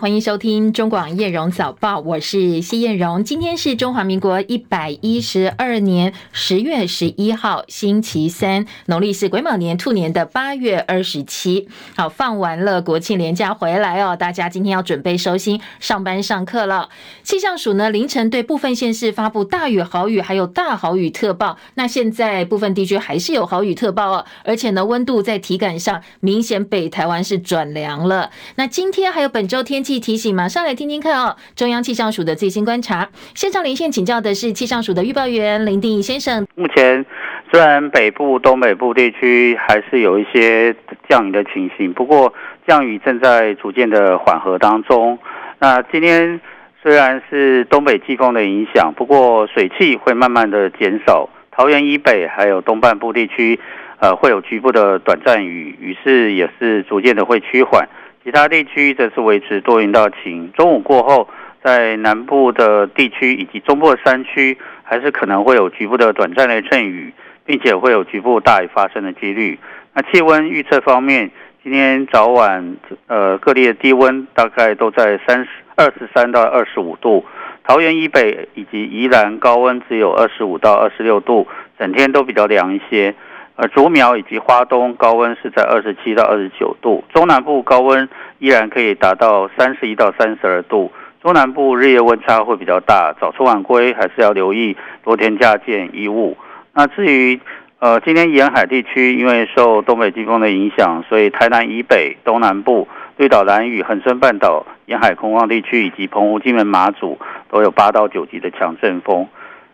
[0.00, 3.24] 欢迎收听中广叶荣早报，我是谢叶荣。
[3.24, 11.68] 今天是中华民国一百一十二年十月十一号，星期三，农历是癸卯年兔年的八月二十七。
[11.96, 16.90] 好，放完了国庆连假回来哦，大家今天要准备收心上班上课了。
[17.24, 21.58] 气象署呢，凌晨对部分县市发布大雨、豪雨，还有大豪雨特报。
[21.74, 28.30] 那现在部分地区还是有豪雨特报哦，而且呢，温度在体感上明显北台湾是转凉了。
[28.54, 29.98] 那今天还有本周天气。
[29.98, 31.34] 提醒，马上来听听看哦。
[31.56, 36.46] 中央气象署的最新观察，现场连线请教的是气象署的预报员林定仪先生。
[36.54, 37.04] 目前
[37.50, 40.74] 虽然北部、东北部地区还是有一些
[41.08, 42.32] 降雨的情形，不过
[42.66, 45.18] 降雨正在逐渐的缓和当中。
[45.58, 46.40] 那今天
[46.82, 51.28] 虽然是东北季风的影响，不过水汽会慢慢的减少。
[51.50, 53.58] 桃园以北还有东半部地区，
[53.98, 57.88] 呃，会有局部的短暂雨，雨势也是逐渐的会趋缓。
[58.28, 60.52] 其他地区则是维持多云到晴。
[60.52, 61.26] 中午过后，
[61.64, 67.10] 在南部的地区以及中部的山区，还是可能会有局部的短暂的阵雨，
[67.46, 69.58] 并且会有局部大雨发生的几率。
[69.94, 71.30] 那气温预测方面，
[71.64, 77.24] 今天早晚呃各地的低温大概都在三十二十三到二十五度，
[77.64, 83.14] 桃园以北以及宜兰高温只有二十五到二十六度，整天都比较凉一些。
[83.60, 90.92] 而竹苗以及花东高温是在二十七到二十九度，中南部高温依然可以达到三十一到三十二度。
[91.20, 96.36] 中南部日夜温差会比较大，早出晚归还是要留意多添加件衣物。
[96.72, 97.40] 那至于
[97.80, 107.18] 呃今天沿海地区，因为受东北季风的影响，所以台南以北、东南部、绿岛、兰屿、恒春半岛沿海空旷地区以及澎湖、金门、马祖
[107.50, 109.26] 都有八到九级的强阵风。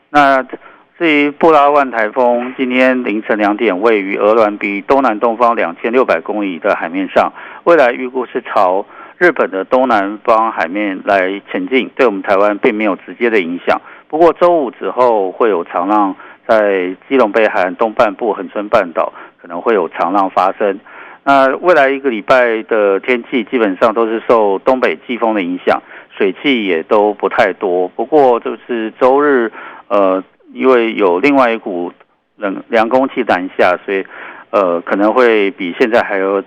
[0.08, 0.42] 那
[0.96, 7.32] 至于布拉万台风，今天凌晨两点位于俄銮比东南东方两千六百公里的海面上，
[7.64, 8.86] 未来预估是朝
[9.18, 13.80] 日本的东南方海面来前进，对我们台湾并没有直接的影响。
[14.06, 16.14] 不过周五之后会有长浪，
[16.46, 20.78] 在基隆北海岸东半部恒春半岛可能会有长浪发生。
[21.24, 25.82] 那未来一个礼拜的天气基本上都是受东北季风的影响，
[26.16, 27.88] 水汽也都不太多。
[27.88, 29.50] 不过就是周日，
[29.88, 30.22] 呃。
[30.54, 31.92] 因为有另外一股
[32.36, 34.06] 冷凉空气南下，所以
[34.50, 36.42] 呃可能会比现在还要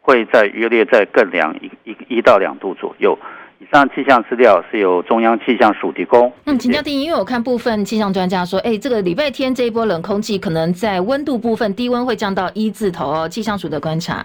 [0.00, 3.16] 会再约略再更凉一一一到两度左右。
[3.60, 6.32] 以上气象资料是由中央气象署提供。
[6.46, 13.28] 嗯，请教定仪，因为我看部分气象专家说，哎，这个礼拜天这一波冷空气可能在温度部分低温会降到一字头哦。
[13.28, 14.24] 气象署的观察，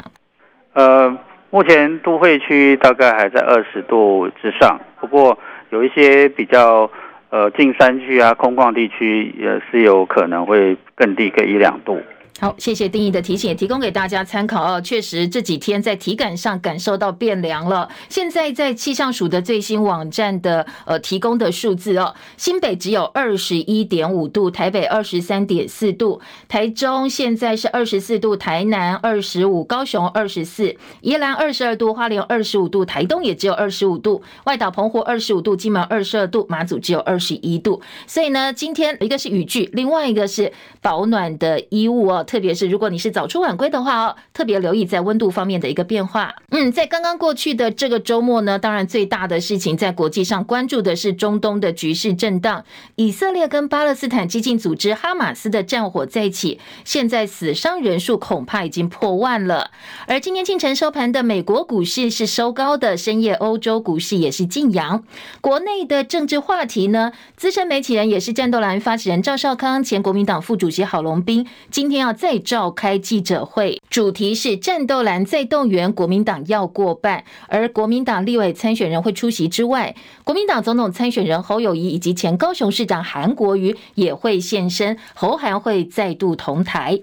[0.74, 1.16] 呃，
[1.52, 5.38] 目前都会区大概还在二十度之上，不过
[5.70, 6.90] 有一些比较。
[7.30, 12.02] 呃，近山区啊，空旷地区也是有可能会更低个一两度。
[12.40, 14.80] 好，谢谢定义的提醒，也提供给大家参考哦。
[14.80, 17.90] 确实这几天在体感上感受到变凉了。
[18.10, 37.82] 现在在气象署的最新网站的呃提供的数字哦，新北只有二十一点五度，台北二十三点四度，台中现在是二十四度，台南二十五，高雄二十四，宜兰二十二度，花莲二十五度，台东也只有二十五度，外岛澎湖二十五度，金门二十二度，马祖只有二十一度。
[38.06, 40.54] 所以呢，今天一个是雨具，另外一个是
[40.84, 42.24] 保暖的衣物哦。
[42.28, 46.36] 特别是如果你是早出晚归的话哦，特别留意在温度方面的一个变化。
[46.52, 52.66] 嗯，在刚刚过去的这个周末呢，当然最大的事情在国际上关注的是中东的局势震荡，
[52.98, 59.72] 以色列跟巴勒斯坦激进组织哈马斯的战火再起，现在死伤人数恐怕已经破万了。
[60.06, 65.02] 而今天清晨收盘的美国股市是收高的，深夜欧洲股市也是劲扬。
[65.40, 72.17] 国内的政治话题呢，资深媒体人也是战斗蓝发起人赵少康，前国民党副主席郝龙斌，今天要。
[72.18, 77.24] 再召开记者会，主题是战斗蓝再动员，国民党要过半。
[77.48, 87.00] 而国民党立委参选人会出席之外，国民党总统参选人侯友谊以及前高雄市长韩国瑜也会现身，侯韩会再度同台。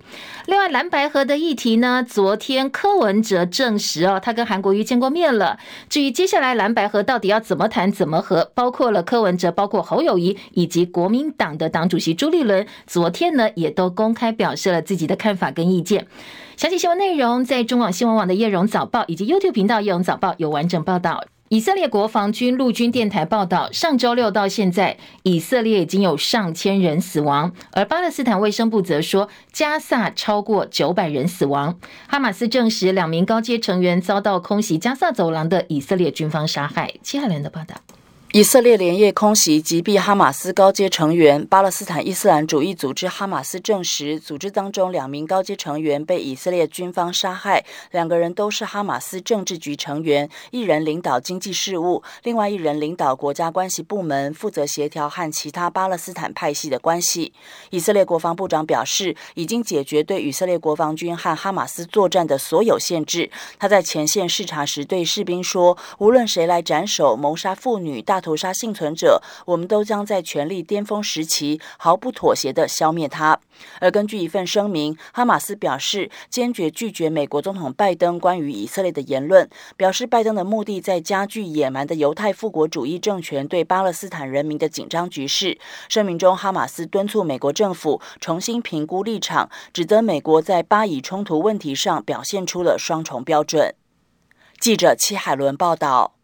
[0.47, 5.59] 另外，蓝白合的议题呢，昨天柯文哲证实哦，他跟韩国瑜见过面了。
[5.89, 16.07] 至于接下来蓝白合到底要怎么谈、怎么和，包括了柯文哲、包括侯友谊以及国民党的党主席朱立伦，昨天呢也都公开表示了自己的看法跟意见，
[16.57, 21.25] 详细新闻内容在中广新闻网的叶荣早报以及 YouTube 频道叶荣早报有完整报道。
[21.51, 31.79] 以色列国防军陆军电台报道，上周六到现在，以色列已经有上千人死亡，而巴勒斯坦卫生部则说，加萨超过九百人死亡。
[32.09, 36.95] 哈马斯证实两名高阶成员遭到空袭加萨走廊的以色列军方杀害。
[37.03, 37.77] 七海伦的报道。
[38.35, 57.33] 以色列连夜空袭击毙哈马斯高阶成员，巴勒斯坦伊斯兰主义组织哈马斯证实，组织当中两名高阶成员被以色列军方杀害，两个人都是哈马斯政治局成员，一人领导经济事务，另外一人领导国家关系部门，负责协调和其他巴勒斯坦派系的关系。
[57.71, 63.31] 以色列国防部长表示，已经解决对以色列国防军和哈马斯作战的所有限制。
[63.61, 73.39] 他在前线视察时对士兵说：“无论谁来斩首、谋杀妇女、大。”屠杀幸存者，我们都将在权力巅峰时期毫不妥协地消灭他。
[73.81, 85.59] 而根据一份声明，哈马斯表示坚决拒绝美国总统拜登关于以色列的言论，表示拜登的目的在加剧野蛮的犹太复国主义政权对巴勒斯坦人民的紧张局势。
[85.91, 93.75] 声明中，哈马斯敦促美国政府重新评估立场，指责美国在巴以冲突问题上表现出了双重标准。
[94.59, 96.15] 记者戚海伦报道。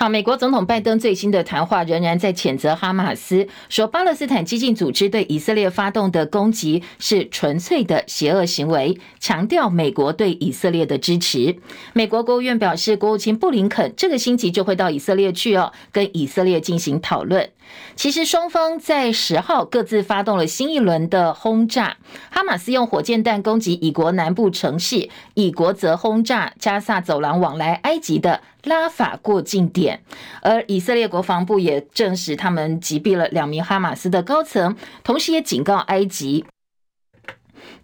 [0.00, 11.56] 好，美国总统拜登最新的谈话仍然在谴责哈马斯，说巴勒斯坦激进组织对以色列发动的攻击是纯粹的邪恶行为，强调美国对以色列的支持。
[11.94, 17.50] 美国国务院表示，国务卿布林肯这个星期就会到以色列去哦，跟以色列进行讨论。
[17.96, 21.96] 其实双方在十号各自发动了新一轮的轰炸，
[22.30, 30.02] 哈马斯用火箭弹攻击以国南部城市，以国则轰炸加萨走廊往来埃及的拉法过境点。
[30.42, 36.44] 而以色列国防部也证实，他们击毙了两名哈马斯的高层，同时也警告埃及。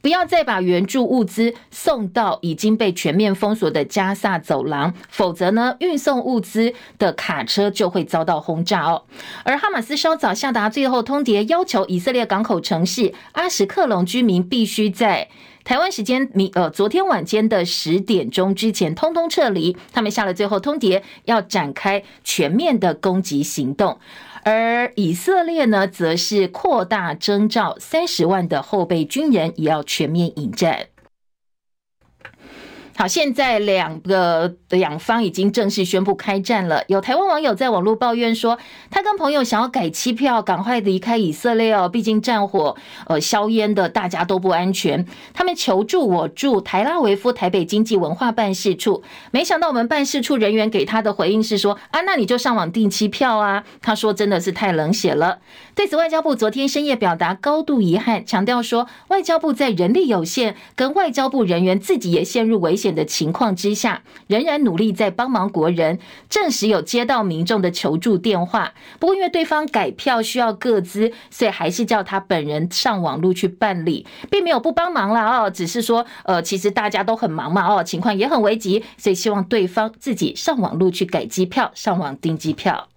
[0.01, 9.05] 不要再把援助物资送到已经被全面封锁的加萨走廊，否则呢，运送物资的卡车就会遭到轰炸哦。
[9.45, 15.29] 而哈马斯稍早下达最后通牒，要求以色列港口城市阿什克隆居民必须在
[15.65, 19.75] 台湾时间明呃昨天晚间的十点钟之前通通撤离。
[19.93, 23.99] 他们下了最后通牒，要展开全面的攻击行动。
[24.45, 30.87] 而以色列呢，则是扩大征召三十万的后备军人，也要全面引战。
[32.97, 36.85] 好，现在两个两方已经正式宣布开战了。
[36.87, 38.57] 有台湾网友在网络抱怨说，
[38.89, 42.77] 他跟朋友想要改机票，赶快离开以色列哦，毕竟战火
[43.09, 45.05] 呃硝烟的，大家都不安全。
[45.33, 49.03] 他们求助我驻台拉维夫台北经济文化办事处，
[49.33, 53.65] 没想到我们办事处人员给他的回应是说啊，那你就上网订机票啊。
[53.83, 55.41] 他说真的是太冷血了。
[55.75, 62.95] 对此，外交部昨天深夜表达高度遗憾，强调说外交部在人力有限，跟外交部人员自己也陷入危险。
[62.95, 65.99] 的情况之下，仍然努力在帮忙国人。
[66.31, 75.51] 证实有接到民众的求助电话，不过因为对方改票需要各资，所以还是叫他本人上网路去办理，并没有不帮忙了哦。
[75.51, 82.89] 只是说，呃，其实大家都很忙嘛，哦，情况也很危急，所以希望对方自己上网路去改机票，上网订机票。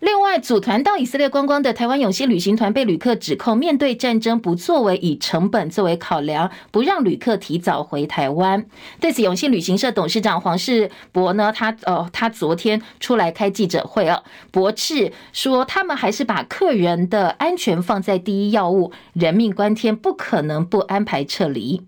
[0.00, 8.64] 另外，组团到以色列观光的台湾永兴旅行团被旅客指控，面对战争不作为，以成本作为考量，不让旅客提早回台湾。
[8.98, 21.82] 对此，永兴旅行社董事长黄世博呢，他呃，他昨天出来开记者会啊，驳斥说，他们还是把客人的安全放在第一要务，人命关天，不可能不安排撤离。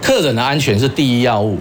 [0.00, 1.58] 客人的安全是第一要务。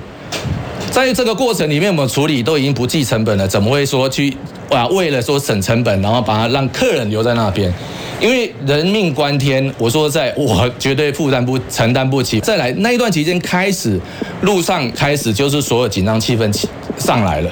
[0.92, 4.36] 在这个过程里面，我们处理都已经不计成本了，怎么会说去
[4.70, 4.86] 啊？
[4.88, 7.72] 为了说省成本，然后把它让客人留在那边？
[8.20, 12.40] 因为人命关天，我说在我绝对负担不承担不起。
[12.42, 14.00] 再来那一段期间开始，
[14.42, 16.68] 路上开始就是所有紧张气氛起
[16.98, 17.52] 上来了，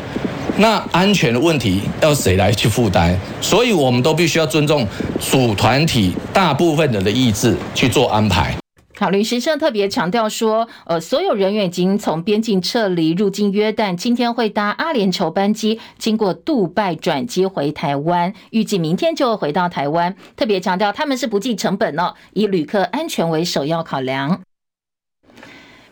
[0.57, 3.15] 那安全的问题要谁来去负担？
[3.39, 4.85] 所以我们都必须要尊重
[5.31, 8.53] 主团体大部分人的意志去做安排。
[8.99, 20.15] 好，旅行社特别强调说，呃，所有人员已经从边境撤离，入境约旦，今天会搭阿联酋班机，经过杜拜转机回台湾，预计明天就会回到台湾。
[20.35, 24.41] 特别强调，他们是不计成本哦，以旅客安全为首要考量。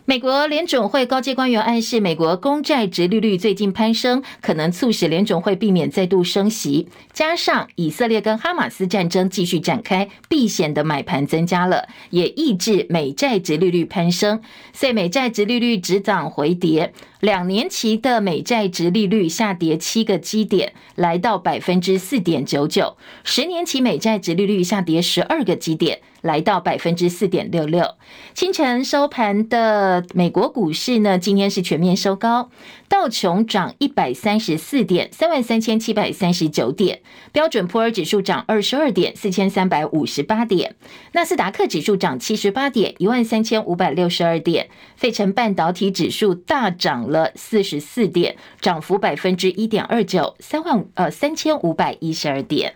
[0.08, 6.86] 美国联准会高阶官员暗示，美国公债殖利率最近攀升，可能促使联准会避免再度升息。
[7.12, 14.40] 加上以色列跟哈马斯战争继续展开，避险的买盘增加了，也抑制美债殖利率攀升。
[14.72, 26.00] 所以美债殖利率止涨回跌，两年期的美债殖利率下跌七个基点，来到百分之四点九九；十年期美债殖利率下跌十二个基点。
[26.22, 27.94] 来到百分之四点六六。
[28.34, 32.50] 清晨收盘的美国股市呢，今天是全面收高，
[32.88, 36.96] 道琼涨一百三十四点，三万三千七百三十九点；
[37.30, 40.72] 标准普尔指数涨二十二点，四千三百五十八点；
[41.12, 52.74] 纳斯达克指数涨七十八点，一万三千五百六十二点；费城半导体指数大涨了四十四点，涨幅百分之一点二九，三万呃三千五百一十二点。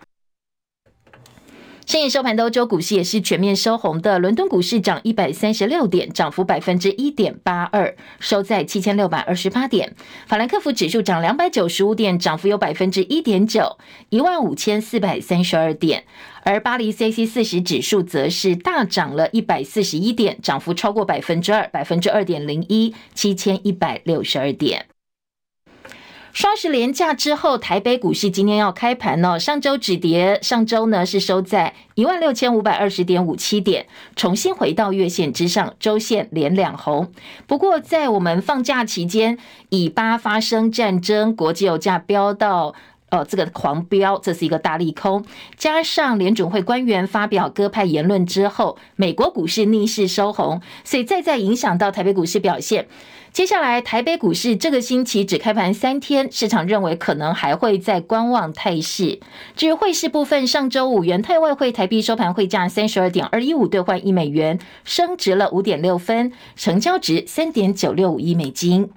[1.85, 9.93] 深夜收盘的欧洲股市也是全面收红的，伦敦股市涨一百三十六点，涨幅百分之一点八二，收在七千六百二十八点。
[10.25, 13.77] 法兰克福指数涨两百九十五点，涨幅有百分之一点九，
[14.09, 16.05] 一万五千四百三十二点。
[16.43, 24.90] 而巴黎 CAC 四十指数则是大涨了一百四十一点，涨幅超过百分之二，百分之二点零一，七千一百六十二点。
[26.33, 29.37] 双十连假之后，台北股市今天要开盘哦。
[29.37, 33.85] 上周止跌，上周呢是收在一万六千五百二十点五七点，
[34.15, 37.11] 重新回到月线之上，周线连两红。
[37.47, 39.37] 不过在我们放假期间，
[39.69, 42.73] 以巴发生战争，国际油价飙到
[43.09, 45.25] 呃这个狂飙，这是一个大利空。
[45.57, 52.87] 加上联准会官员发表鸽派言论之后，美国股市逆势收红，所以再再影响到台北股市表现。
[53.33, 59.21] 接下来，台北股市这个星期只开盘三天，市场认为可能还会在观望态势。
[59.55, 68.89] 至于汇市部分，上周五元泰外汇台币收盘汇价三十二点二一五兑换一美元，升值了五点六分，成交值三点九六五亿美金。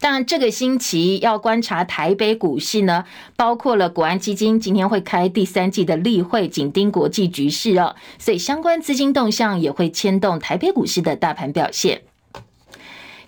[0.00, 3.04] 当然，这个星期要观察台北股市呢，
[3.36, 12.00] 包括了国安基金今天会开第三季的例会，紧盯国际局势哦，所以相关资金动向也会牵动台北股市的大盘表现。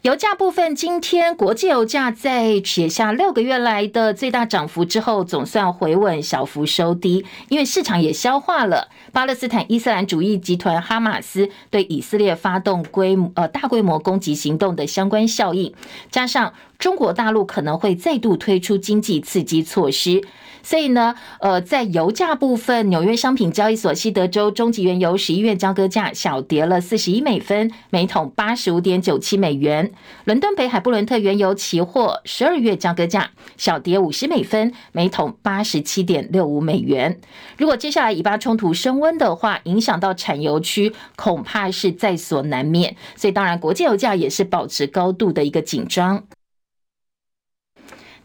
[0.07, 7.27] 油价部分，今天国际油价在写下六个月来的最大涨幅之后，总算回稳，小幅收低。
[7.49, 15.75] 因为市场也消化了巴勒斯坦伊斯兰主义集团哈马斯对以色列发动规模呃大规模攻击行动的相关效应，
[16.09, 20.23] 加上中国大陆可能会再度推出经济刺激措施。
[20.63, 29.93] 所以呢，呃，在油价部分，纽约商品交易所西德州中级原油十一月交割价小跌了四十一美分，每桶八十五点九七美元。
[30.25, 37.21] 伦敦北海布伦特原油期货十二月交割价小跌五十美分，每桶八十七点六五美元。
[37.57, 42.97] 如果接下来以巴冲突升温的话，影响到产油区，恐怕是在所难免。
[43.15, 46.25] 所以，当然，国际油价也是保持高度的一个紧张。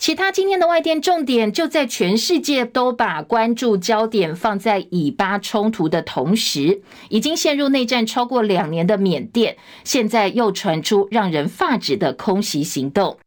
[0.02, 13.20] 其他今天的外电重点就在全世界都把关注焦点放在以巴冲突的同时，已经陷入内战超过两年的缅甸，现在又传出让人发指的空袭行动。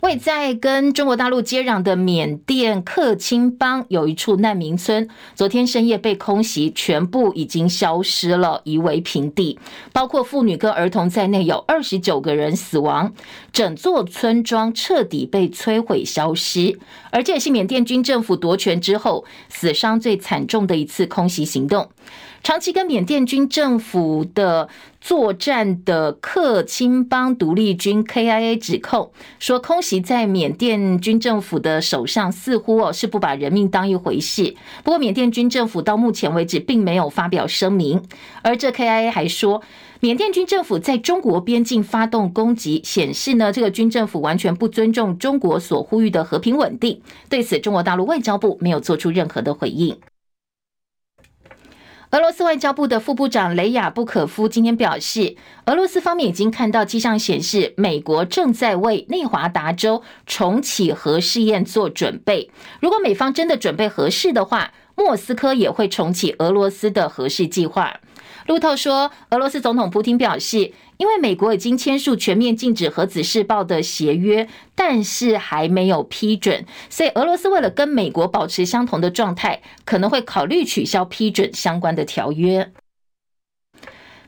[0.00, 9.58] 位在跟中国大陆接壤的缅甸克钦邦有一处难民村，昨天深夜被空袭，全部已经消失了，夷为平地，
[9.92, 13.12] 包括妇女跟儿童在内，有二十九个人死亡，
[13.52, 16.78] 整座村庄彻底被摧毁消失，
[17.10, 21.90] 而这也是缅甸军政府夺权之后死伤最惨重的一次空袭行动。
[22.42, 24.68] 长期跟缅甸军政府的
[25.00, 34.54] 作战的克钦邦独立军 KIA 指控说，空袭在缅甸军政府的手上似乎哦是不把人命当一回事。
[34.82, 38.02] 不过，缅甸军政府到目前为止并没有发表声明。
[38.42, 39.62] 而这 KIA 还说，
[40.00, 47.00] 缅甸军政府在中国边境发动攻击，显示呢这个军政府完全不尊重中国所呼吁的和平稳定。
[47.28, 49.96] 对此，中国大陆外交部没有做出任何的回应。
[52.12, 55.36] 俄罗斯外交部的副部长雷亚布可夫今天表示，
[55.66, 62.50] 俄罗斯方面已经看到迹象显示，美国正在为内华达州重启核试验做准备。
[62.80, 68.00] 如果美方真的准备核试的话，莫斯科也会重启俄罗斯的核试计划。
[68.46, 82.72] 路透说，俄罗斯总统普京表示，因为美国已经签署全面禁止核子试爆的协约，但是还没有批准，所以俄罗斯为了跟美国保持相同的状态，可能会考虑取消批准相关的条约。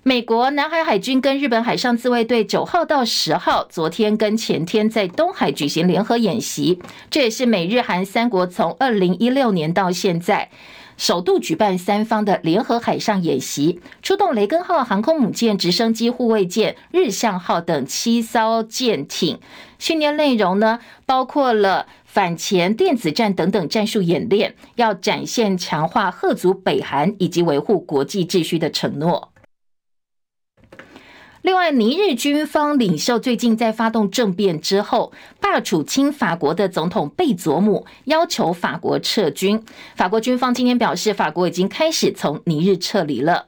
[0.05, 10.51] 美国南海海军跟日本海上自卫队九号到十号，昨天跟前天在东海举行联合演习，这也是美日韩三国从二零一六年到现在。
[11.03, 19.41] 首度举办三方的联合海上演习，出动雷根号航空母舰、直升机护卫舰、日向号等七艘舰艇。
[19.81, 29.32] 训练内容呢，包括了反潜、电子战等等战术演练，要展现强化核足北韩以及维护国际秩序的承诺。
[31.43, 39.61] 另外，尼日军方领袖最近在发动政变之后，罢黜亲法国的总统贝佐姆，要求法国撤军。
[39.97, 43.47] 法国军方今天表示，法国已经开始从尼日撤离了。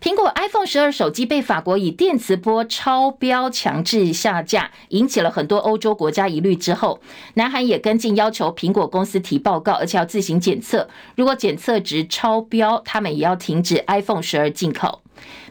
[0.00, 6.54] 苹果 iPhone 十二手机被法国以电磁波超标强制下架，引起了很多欧洲国家疑虑。
[6.54, 7.00] 之后，
[7.34, 10.88] 南韩也跟进要求苹果公司提报告，而且要自行检测。
[11.16, 15.00] 如果检测值超标，他们也要停止 iPhone 十二进口。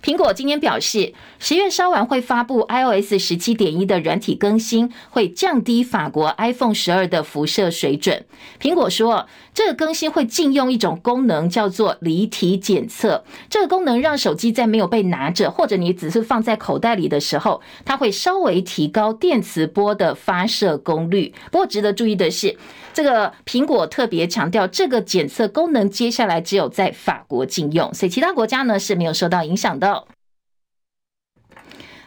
[0.08, 8.24] 苹果今天表示，十月稍晚会发布 iOS 十七点一的软体更新，会降低法国 iPhone 十二的辐射水准。
[8.58, 13.26] 苹果说，这个更新会禁用一种功能，叫做离体检测。
[13.50, 21.34] 这个功能让手机在没有被拿着，或者你只是放在口袋里的时候，它会稍微提高电磁波的发射功率。
[21.52, 22.56] 不过，值得注意的是，
[22.94, 29.97] 这个苹果特别强调，这个检测功能接下来只有在法国禁用，所以其他国家呢是没有受到影响的。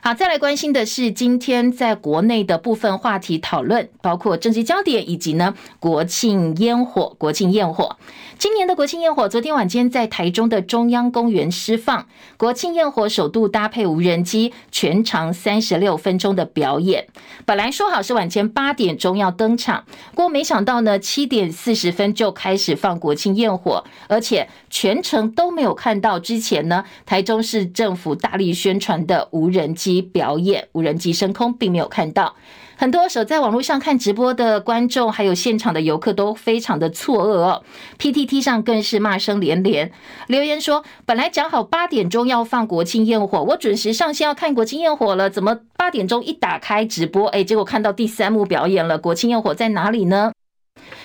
[0.02, 7.14] 好，再来关心的是今天在国内的部分话题讨论，包括政治焦点以及呢国庆烟火。
[7.18, 7.98] 国庆烟火，
[8.38, 12.06] 今年的国庆烟火，昨天晚间在台中的中央公园释放。
[12.38, 17.06] 国庆烟火首度搭配无人机，全长三十六分钟的表演。
[17.44, 29.89] 本来说好是晚间八点钟要登场，不过没想到呢七点四十分就开始放国庆烟火，而且全程都没有看到之前呢台中市政府大力宣传的无人机。
[30.00, 32.34] 表演无人机升空，并没有看到
[32.76, 37.62] 很多守在网络上看直播的观众，还有现场的游客都非常的错愕哦。
[37.98, 39.92] PTT 上更是骂声连连，
[40.28, 50.32] 留言说：“本来讲好八点钟要放国庆焰火，我准时上线要看国庆焰火了，怎么八点钟一打开直播，哎，结果看到第三幕表演了，国庆焰火在哪里呢？”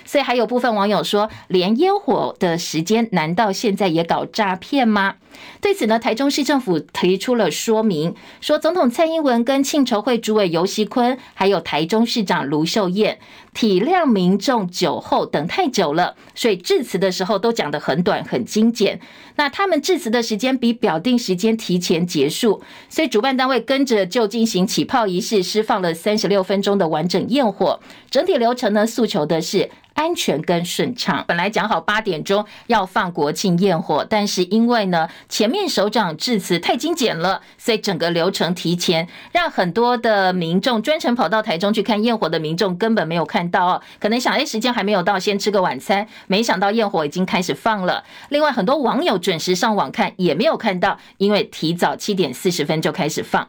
[0.05, 5.15] 所以还有部分网友说，连烟火的时间，难道现在也搞诈骗吗？
[5.60, 13.20] 对此呢，台中市政府提出了说明，说总统蔡英文跟庆筹会主委游锡坤，还有台中市长卢秀燕，
[13.53, 19.01] 体谅民众酒后等太久了，所以致辞的时候都讲得很短很精简。
[19.36, 27.80] 那他们致辞的时间比表定时间提前结束，所以主办单位跟着就进行起泡仪式，释放了三十六分钟的完整焰火。
[28.10, 29.70] 整体流程呢，诉求的是。
[29.96, 48.04] 安全跟顺畅，本来讲好八点钟要放国庆焰火，但是因为呢前面首长致辞太精简了，所以整个流程提前，让很多的民众专程跑到台中去看焰火的民众根本没有看到哦，可能想哎时间还没有到，先吃个晚餐，没想到焰火已经开始放了。
[48.30, 53.48] 另外很多网友准时上网看也没有看到，因为提早七点四十分就开始放。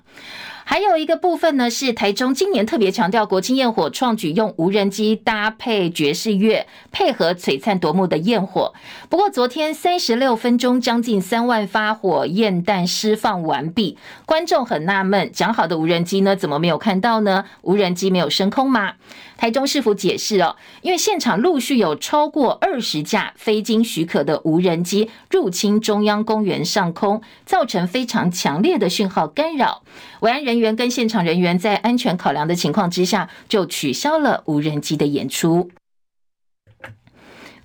[0.68, 8.74] 还有一个部分呢，是台中今年特别强调国庆焰火创举用无人机搭配爵士乐，配合璀璨夺目的焰火。
[9.08, 17.44] 不过昨天三十六分钟，将近三万发火焰弹释放完毕，观众很纳闷，讲好的无人机呢，怎么没有看到呢？
[17.62, 18.94] 无人机没有升空吗？
[19.36, 29.82] 台中市府解释哦，因为现场陆续有超过二十架非经许可的无人机入侵中央公园上空，造成非常强烈的讯号干扰。
[30.20, 35.70] 维安人员跟现场人员在安全考量的情况之下，就取消了无人机的演出。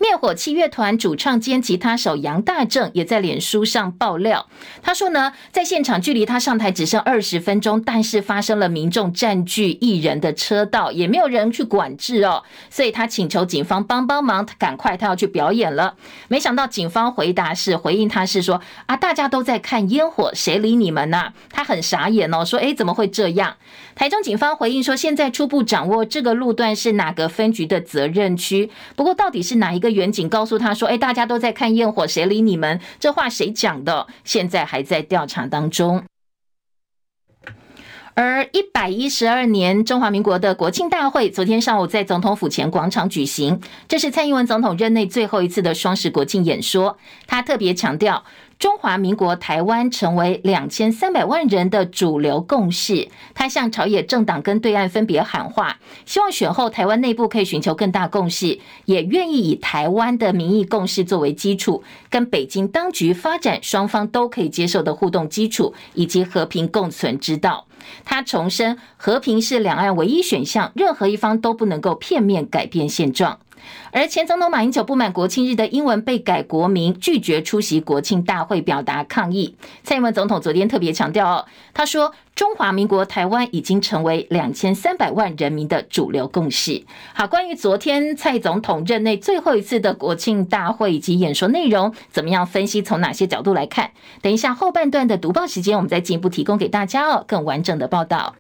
[0.02, 4.48] 灭火器乐团主唱兼吉他手杨大正也在脸书上爆料，
[4.82, 15.94] 他说呢，在现场距离他上台只剩二十分钟，但是发生了民众占据艺人的车道，也没有人去管制哦，所以他请求警方帮帮忙，赶快他要去表演了。
[16.28, 21.32] 没想到警方回答是回应他是说啊，大家都在看烟火，谁理你们呢？
[21.52, 23.56] 他很傻眼哦，说诶，怎么会这样？
[23.94, 29.92] 台中警方回应说，现在初步掌握这个路段是哪个分局的责任区，不过到底是哪一个？
[29.92, 32.80] 员警告诉他说：“哎，大家都在看焰火，谁理你们？
[32.98, 34.08] 这话谁讲的？
[34.24, 36.06] 现在还在调查当中。”
[38.14, 46.98] 而一百一十二年中华民国的国庆大会，昨天上午在总统府前广场举行，这是蔡英文总统任内最后一次的双十国庆演说。
[47.28, 48.24] 他特别强调。
[48.62, 53.10] 中华民国台湾成为两千三百万人的主流共识。
[53.34, 67.66] 他向朝野政党跟对岸分别喊话，希望选后台湾内部可以寻求更大共识，也愿意以台湾的民意共识作为基础，跟北京当局发展双方都可以接受的互动基础以及和平共存之道。
[68.06, 73.40] 他重申，和平是两岸唯一选项，任何一方都不能够片面改变现状。
[73.92, 79.56] 而前总统马英九不满国庆日的英文被改国名，拒绝出席国庆大会，表达抗议。
[79.84, 82.14] 蔡英文总统昨天特别强调哦，他说。
[82.34, 86.84] 中华民国台湾已经成为两千三百万人民的主流共识。
[87.14, 92.82] 好，关于昨天蔡总统任内最后一次的国庆大会以及演说内容，怎么样分析？
[92.82, 93.92] 从哪些角度来看？
[94.22, 98.36] 等一下后半段的读报时间，我们再进一步提供给大家哦，更完整的报道。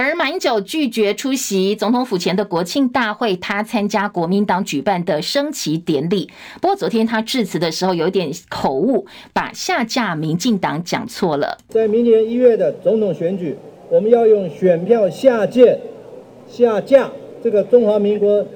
[0.00, 6.30] 而马英九拒绝出席总统府前的国庆大会，他参加国民党举办的升旗典礼。
[6.60, 11.58] 不过昨天他致辞的时候有点口误，把下架民进党讲错了。
[11.68, 13.56] 在明年一月的总统选举，
[13.90, 15.64] 我们要用选票下架
[16.48, 17.10] 下架
[17.42, 18.46] 这个中华民国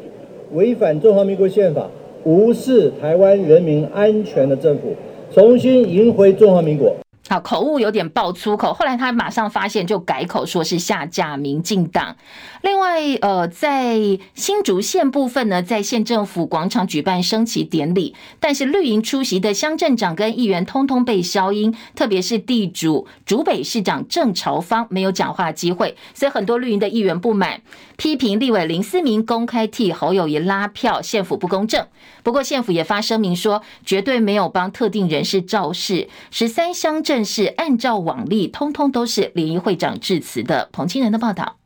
[0.53, 1.89] 违反中华民国宪法、
[2.23, 4.95] 无视台湾人民安全的政府，
[5.35, 6.95] 重新赢回中华民国。
[7.33, 12.14] 好，口误有点爆粗口，后来他马上发现就改口，说是下架民进党。
[12.61, 13.97] 另外，呃，在
[14.35, 27.62] 新竹县部分呢，在县政府广场举办升旗典礼，但是绿营出席的乡镇长跟议员通通被消音，特别是地主竹北市长郑朝方没有讲话机会，所以很多绿营的议员不满，
[28.03, 31.87] 批评立委林思明公开替侯友谊拉票，县府不公正。
[32.25, 37.25] 不过县府也发声明说，绝对没有帮特定人士造势，十三乡镇。
[37.25, 40.69] 是按照往例，通通都是联谊会长致辞的。
[40.73, 41.59] 彭清仁的报道。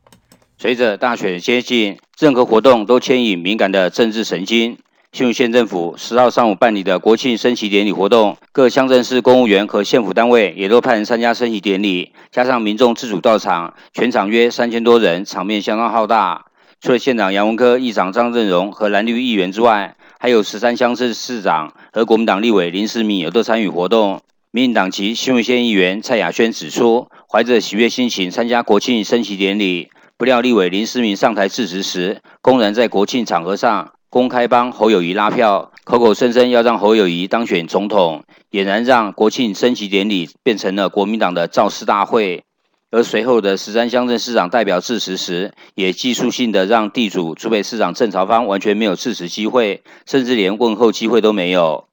[0.59, 4.77] 随着大选接近，任何活动都牵引敏感的政治神经。
[5.13, 16.45] 新竹县政府十号上午办理的国庆升旗典礼活动，各乡镇市公务员和县府单位也都派人参加升旗典礼，加上民众自主到场，全场约三千多人，场面相当浩大。
[16.79, 24.21] 除了县长杨文科、议长张正荣和蓝绿议员之外，还有十三乡镇市长和国民党立委林思明也都参与活动。
[24.51, 42.43] 民进党籍新竹县议员蔡雅轩指出，怀着喜悦心情参加国庆升旗典礼，不料立委林思明上台致辞时，公然在国庆场合上公开帮侯友宜拉票，口口声声要让侯友宜当选总统，俨然让国庆升旗典礼变成了国民党的造势大会。
[42.89, 51.83] 而随后的十三乡镇市长代表致辞时，也技术性的让地主竹北市长郑朝方完全没有致辞机会，甚至连问候机会都没有。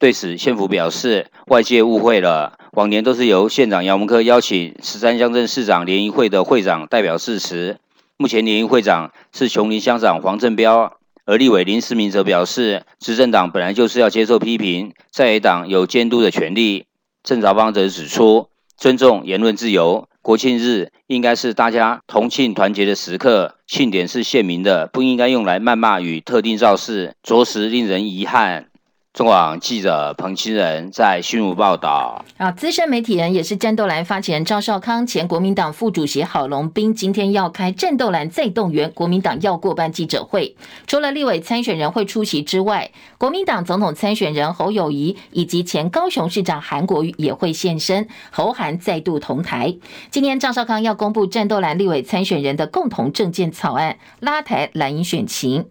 [0.00, 2.58] 对此，县府表示，外界误会了。
[2.72, 7.78] 往年都是由县长杨文科邀请十三乡镇市长联谊会的会长代表致辞。
[8.16, 10.98] 目前联谊会长是琼林乡长黄正标，
[11.30, 16.86] 而立委林思明则表示，执政党本来就是要接受批评，在野党有监督的权利。
[17.22, 28.69] 郑朝邦则指出，尊重言论自由，国庆日应该是大家同庆团结的时刻，庆典是县民的，不应该用来谩骂与特定造势，着实令人遗憾。
[29.12, 32.24] 中广记者彭清仁在新竹报道。
[32.36, 40.56] 啊，资深媒体人也是战斗蓝发起人赵少康，前国民党副主席郝龙斌今天要开战斗蓝再动员国民党要过半记者会。
[40.86, 49.74] 除了立委参选人会出席之外，国民党总统参选人侯友谊以及前高雄市长韩国瑜也会现身，侯韩再度同台。
[50.10, 55.66] 今天赵少康要公布战斗蓝立委参选人的共同政见草案，拉抬蓝营选情。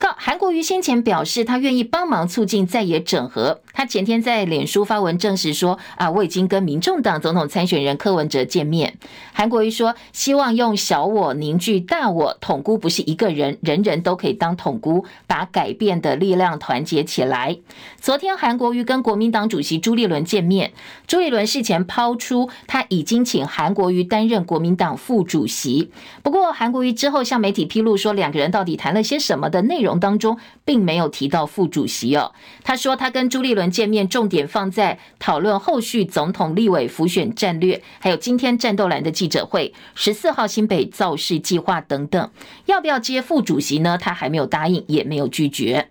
[0.00, 3.60] 告韩国瑜先前表示，他愿意帮忙促进在野整合。
[3.72, 8.98] 他前天在脸书发文证实说：“啊，我已经跟民众党总统参选人柯文哲见面。”
[9.32, 17.58] 韩国瑜说：“希望用小我凝聚大我，统姑不是一个人，人人都可以当统姑，把改变的力量团结起来。”
[18.00, 20.72] 昨天，韩国瑜跟国民党主席朱立伦见面，
[21.06, 25.90] 朱立伦事前抛出他已经请韩国瑜担任国民党副主席。
[26.22, 30.00] 不过，韩国瑜之后向媒体披露说，两个人到底谈了些什么的内容。
[30.00, 32.32] 当中并没有提到副主席哦。
[32.64, 42.30] 他说他跟朱立伦见面，重点放在讨论后续总统、立委浮选战略，还有今天战斗蓝的记者会、十四号新北造势计划等等。
[42.66, 43.98] 要不要接副主席呢？
[44.00, 45.88] 他还没有答应，也没有拒绝。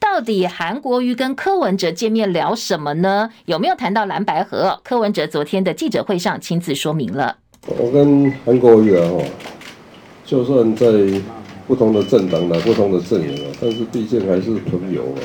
[0.00, 3.28] 到底韩国瑜跟柯文哲见面聊什么呢？
[3.44, 4.80] 有没有谈到蓝白合？
[4.82, 7.36] 柯文哲昨天的记者会上亲自说明了。
[7.66, 9.10] 我跟韩国瑜啊，
[10.24, 10.86] 就算在。
[11.66, 15.18] 不同的政党的不同的阵营啊，但是毕竟还是朋友嘛，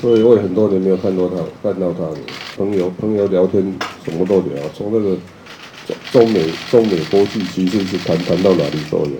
[0.00, 2.16] 所以我也很多年没有看到他，看到他了
[2.56, 3.62] 朋友，朋友聊天
[4.04, 5.16] 什么都聊，从那个
[6.10, 9.16] 中美中美国际局势是谈谈到哪里都有。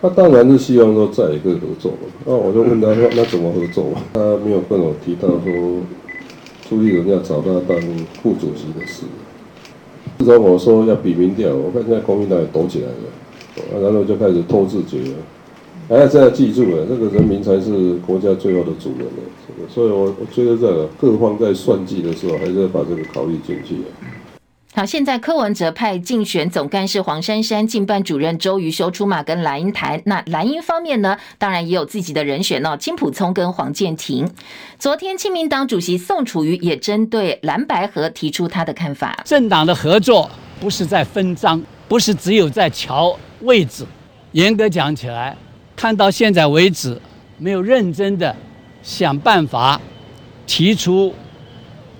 [0.00, 4.00] 他当然是希望说再一个合作嘛，那我就问他说那怎么合作嘛？
[4.12, 5.80] 他没有跟我提到说
[6.68, 7.76] 朱立伦要找他当
[8.22, 9.02] 副主席的事。
[10.18, 12.94] 自从我说要比民调，我看现在国民党也抖起来了。
[13.72, 15.16] 然后就开始拖自己了，
[15.88, 19.68] 还要这要记住了，这个人民才是国家最后的主人了。
[19.68, 23.76] 所以，我我觉得这个各方在算计的时候，还是要把这个考虑进去。
[24.74, 30.00] 好，现在柯文哲派竞选总干事黄珊珊、竞办主任周瑜修出马跟蓝营谈。
[30.04, 34.30] 那蓝营方面呢，当然也有自己的人选哦，金普聪跟黄建庭。
[34.78, 39.20] 昨天，亲民党主席宋楚瑜也针对蓝白合提出他的看法。
[39.24, 43.84] 政党的合作不是在分赃，不是只有在乔位置。
[44.32, 45.34] 严格讲起来，
[45.74, 47.00] 看到现在为止，
[47.38, 48.34] 没有认真的
[48.82, 49.80] 想办法
[50.46, 51.14] 提出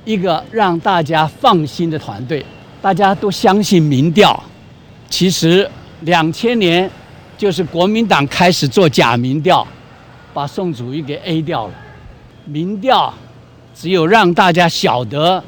[0.05, 2.44] 一个让大家放心的团队。
[2.81, 4.40] 大家都相信民调，
[5.09, 5.68] 其实
[6.03, 6.88] 两千年
[7.37, 9.66] 就是国民党开始做假民调，
[10.33, 11.74] 把宋祖英给 A 掉了。
[12.44, 13.12] 民调
[13.74, 15.42] 只有让大家晓得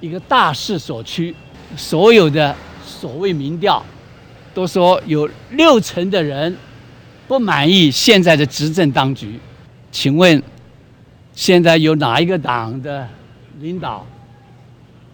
[0.00, 1.34] 一个大势所趋，
[1.76, 2.54] 所有的
[3.00, 3.82] 所谓民调
[4.52, 6.54] 都说有六成的人
[7.26, 9.40] 不满意现在的执政当局。
[9.90, 10.42] 请问
[11.32, 13.08] 现在有哪一个党的
[13.58, 14.06] 领导？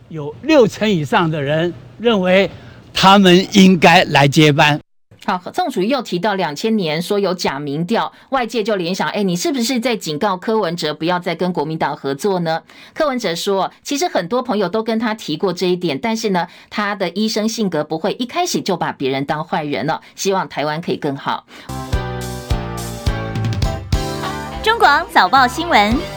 [0.09, 2.51] 有六成以上的人认为
[2.93, 4.81] 他们应该来接班。
[5.27, 12.63] 好，宋楚瑜又提到两千年说有假民调，外界就联想，哎，你是不是在警告柯文哲不要再跟国民党合作呢？
[12.95, 21.45] 柯文哲说，其实很多朋友都跟他提过这一点，但是呢，他的医生性格不会一开始就把别人当坏人了，希望台湾可以更好。
[24.63, 26.16] 中广早报新闻。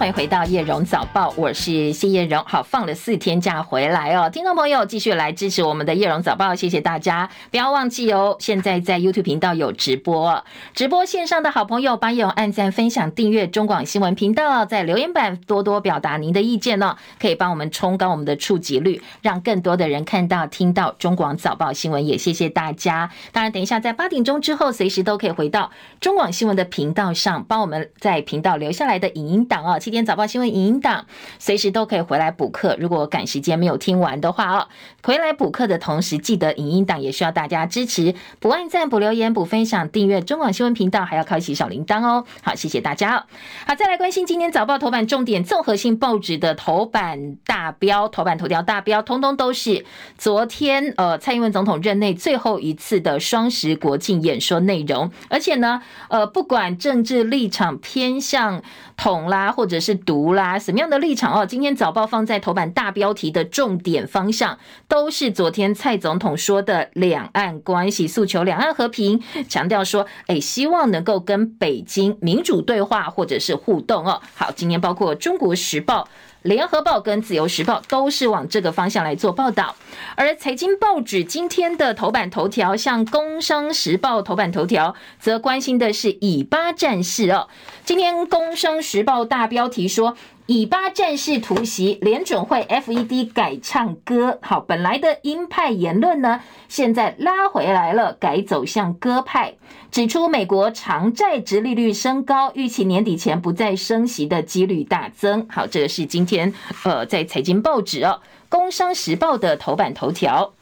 [0.00, 2.42] 欢迎回到叶荣早报，我是谢叶荣。
[2.46, 8.34] 好，放了四天假回来哦，听众朋友继续来支持我们的叶荣早报，谢谢大家，不要忘记哦。
[8.40, 22.06] 现在在 YouTube 频道有直播，直播线上的好朋友，帮叶荣按赞、分享、订阅中广新闻频道，在留言板多多表达您的意见哦，可以帮我们冲高我们的触及率，让更多的人看到、听到中广早报新闻。
[22.06, 23.10] 也谢谢大家。
[23.32, 29.78] 当然，等一下在八点钟之后，随时都可以回到中广新闻的频道上，帮我们在频道留下来的影音档哦。
[29.90, 31.06] 今天早报新闻影音档，
[31.40, 32.76] 随时都可以回来补课。
[32.78, 34.68] 如果赶时间没有听完的话哦，
[35.02, 42.24] 回来补课的同时，记得影音档也需要大家支持，补按赞、补留言、补分享、订阅中广新闻频道，还要开启小铃铛哦。
[42.40, 43.26] 好，谢谢大家。
[43.66, 49.84] 好，再来关心今天早报头版重点，综合性报纸的头版大标、头版头条大标，通通都是
[50.16, 58.62] 昨天呃蔡英文总统任内最后一次的双十国庆演说内容，而且呢，呃，不管政治立场偏向
[58.96, 61.46] 统啦，或者是读啦，什么样的立场哦？
[61.46, 74.20] 今天早报放在头版大标题的重点方向，都是昨天蔡总统说的两岸关系诉求，两岸和平，强调说，哎，希望能够跟北京民主对话或者是互动哦。
[74.34, 76.08] 好，今天包括中国时报。
[76.42, 79.76] 联合报跟自由时报都是往这个方向来做报道，
[80.14, 87.48] 而财经报纸今天的头版头条，像工商时报头版头条，则关心的是以巴战事哦。
[87.84, 90.16] 今天工商时报大标题说。
[90.52, 94.40] 以巴战事突袭，联准会 FED 改唱歌。
[94.42, 99.54] 好，本来的鹰派言论呢，现在拉回来了，改走向鸽派，
[99.92, 105.46] 指出美国长债殖利率升高，预期年底前不再升息的几率大增。
[105.48, 110.54] 好，这个是今天呃在财经报纸哦，《工商时报》的头版头条。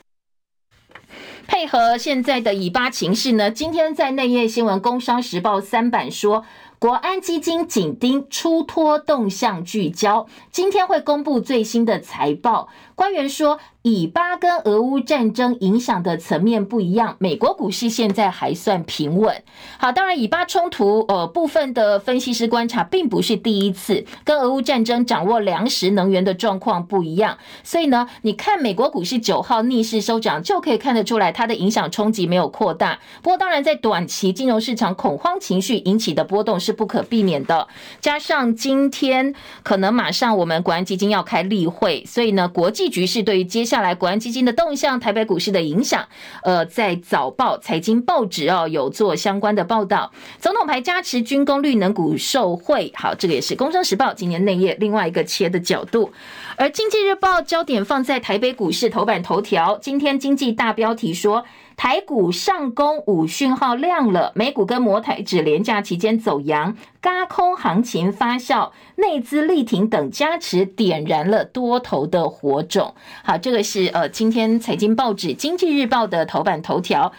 [1.47, 6.45] 配合现在的以巴情势呢，今天在内页新闻，《工商时报》三版说。
[6.81, 12.69] 国安基金紧盯出脱动向聚焦，今天会公布最新的财报。
[12.99, 17.15] 官员说，以巴跟俄乌战争影响的层面不一样。
[17.21, 19.41] 美国股市现在还算平稳。
[19.79, 27.39] 好，当然以巴冲突，呃，部分的分析师观察并不是第一次，跟俄乌战争掌握粮食能源的状况不一样。
[27.63, 32.99] 所以呢，你看美国股市九号逆势收涨，就可以看得出来它的影响冲击没有扩大。
[33.23, 37.69] 不过，当然在短期金融市场恐慌情绪引起的波动是不可避免的。
[38.01, 39.33] 加上今天
[39.63, 42.88] 可能马上我们国安基金要开例会，所以呢，国际。
[42.89, 46.07] 局势对于接下来国安基金的动向、台北股市的影响，
[46.43, 50.11] 呃，在早报、财经报纸哦有做相关的报道。
[50.41, 56.11] 总统牌加持军工、绿能股受惠，好，这个也是工商时报今年内页另外一个切的角度。
[56.57, 61.45] 而经济日报焦点放在台北股市头版头条，今天经济大标题说。
[61.79, 72.97] 台股上攻五讯号亮了，美股跟摩台指连假期间走阳，轧空行情发酵，内资力挺等加持，点燃了多头的火种。
[73.23, 77.13] 好，这个是呃今天财经报纸《经济日报》的头版头条。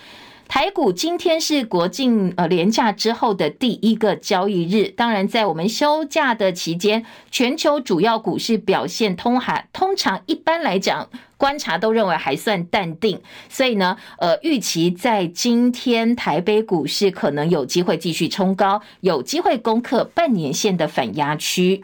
[0.49, 11.07] 台股今天是国庆呃连假之后的第一个交易日，当然在我们休假的期间，全球主要股市表现通还通常一般来讲，
[11.37, 21.83] 观察都认为还算淡定，所以呢，呃，预期在今天台北股市可能有机会继续冲高，有机会攻克半年线的反压区。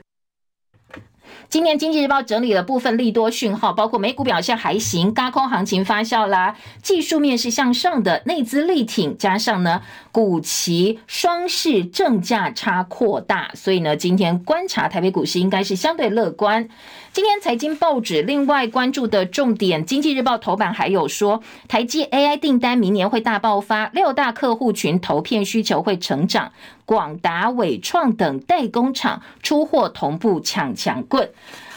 [1.56, 16.68] 今年经济日报整理了部分利多讯号，包括美股表现还行，高空行情发酵啦，技术面是向上的，内资力挺，加上呢股期双市正价差扩大，所以呢今天观察台北股市应该是相对乐观。
[17.13, 26.52] 今天财经报纸另外关注的重点，经济日报头版还有说，台积 AI 订单明年会大爆发，六大客户群投片需求会成长，
[26.86, 31.30] 广达、伟创等代工厂出货同步抢抢棍。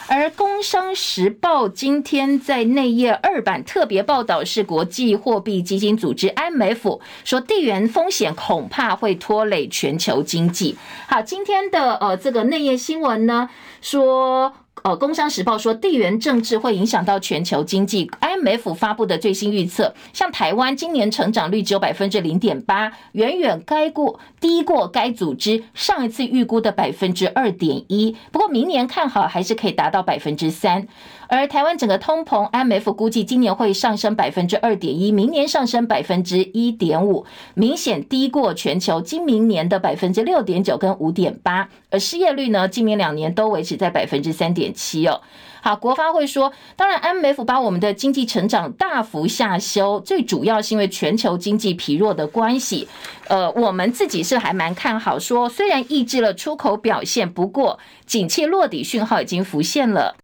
[0.07, 10.75] 而工商时报今天在内页二版特别报道是国际货币基金组织 IMF 说地缘风险恐怕会拖累全球经济。
[11.07, 13.49] 好，今天的呃这个内页新闻呢
[13.81, 14.53] 说。
[14.83, 18.09] 呃，工商时报说，地缘政治会影响到全球经济。
[18.21, 28.15] IMF 发布的最新预测，像台湾今年成长率只有百分之零点八，远远该过低过该组织上一次预估的百分之二点一。
[28.31, 30.87] 不过明年看好还是可以达到百分之三。
[31.31, 41.69] 而台湾整个通膨，IMF 估计今年会上升百分之二点一，明年上升百分之一点五，明显低过全球今明年的百分之六点九跟五点八。
[41.91, 45.21] 而失业率呢，今明两年都维持在百分之三点七哦。
[45.61, 52.87] 好，国发会说，当然，M F 把我们的经济成长大幅下修，最主要是因为全球经济疲弱的关系。
[53.27, 60.15] 呃，我们自己是还蛮看好，说虽然抑制了出口表现，不过景气落底讯号已经浮现了。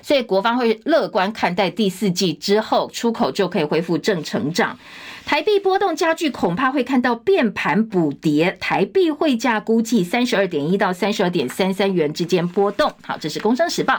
[0.00, 4.78] 所以国方会乐观看待第四季之后出口就可以恢复正成长。
[5.26, 8.56] 台币波动加剧，恐怕会看到变盘补跌。
[8.60, 12.92] 台币汇价估计三十二点一到三十二点三三元之间波动。
[13.02, 13.94] 好，这是《工商时报》。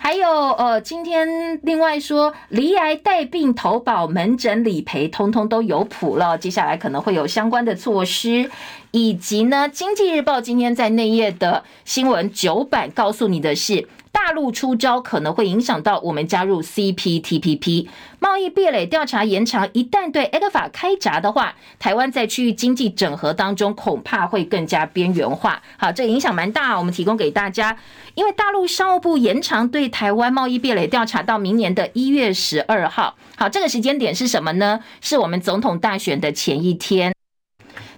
[0.00, 6.36] 还有呃，今天另外说，离癌带病投保门诊理赔，通通都有谱了。
[6.36, 8.50] 接下来可能会有相关的措施，
[8.94, 13.88] 以及呢，《经济日报》今天在内页的新闻九版告诉你的是。
[14.12, 17.88] 大陆出招可能会影响到我们加入 CPTPP
[18.20, 25.60] 贸易壁垒调查延长，一旦对 ECFA 开闸的话，台湾在区域经济整合当中恐怕会更加边缘化。
[25.76, 27.76] 好，这影响蛮大，我们提供给大家。
[28.14, 33.16] 因为大陆商务部延长对台湾贸易壁垒调查到明年的一月十二号。
[33.36, 34.80] 好，这个时间点是什么呢？
[35.00, 37.13] 是我们总统大选的前一天。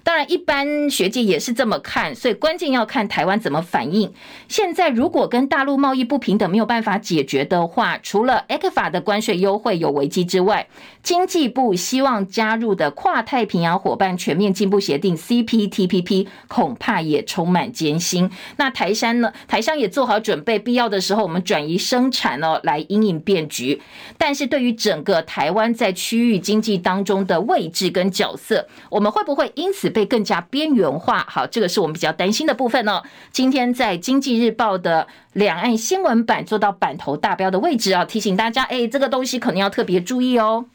[0.07, 4.13] 当然，一般学界也是这么看，所以关键要看台湾怎么反应。
[4.47, 10.69] 现在如果跟大陆贸易不平等没有办法解决的话，除了 ECFA 的关税优惠有危机之外，
[11.03, 18.31] 经济部希望加入的跨太平洋伙伴全面进步协定 CPTPP 恐怕也充满艰辛。
[18.59, 19.33] 那台商呢？
[19.49, 23.83] 台商也做好准备，必要的时候我们转移生产哦，来因应变局。
[24.17, 33.03] 但是对于整个台湾在区域经济当中的位置跟角色，我们会不会因此被更加边缘化，好，这个是我们比较担心的部分呢。
[33.33, 40.67] 今天在《经济日报》的两岸新闻版做到版头大标的位置啊，提醒大家，哎，这个东西可能要特别注意哦。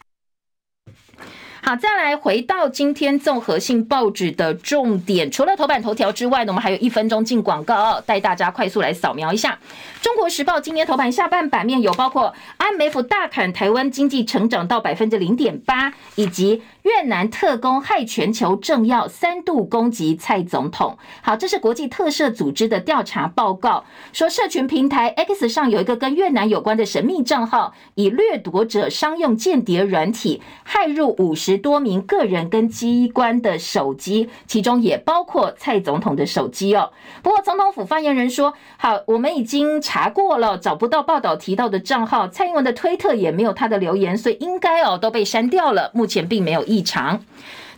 [1.64, 9.60] 好，再来回到今天综合性报纸的重点，除了头版头条之外呢，我们还有一分钟进广告，带大家快速来扫描一下
[10.04, 16.64] 《中国时报》今天头版下半版面有包括 IMF 大砍台湾经济成长到百分之零点八，以及。
[16.84, 20.98] 越南特工害全球政要，三度攻击蔡总统。
[21.22, 36.92] 好，这是国际特赦组织的调查报告，说社群平台 X 上有一个跟越南有关的神秘账号，以掠夺者商用间谍软体害入五十多名个人跟机关的手机，其中也包括蔡总统的手机哦。
[37.22, 46.66] 不过总统府发言人说，好，我们已经查过了，找不到报道提到的账号，蔡英文的推特也没有他的留言，所以应该哦都被删掉了，目前并没有。
[46.72, 47.22] 异常。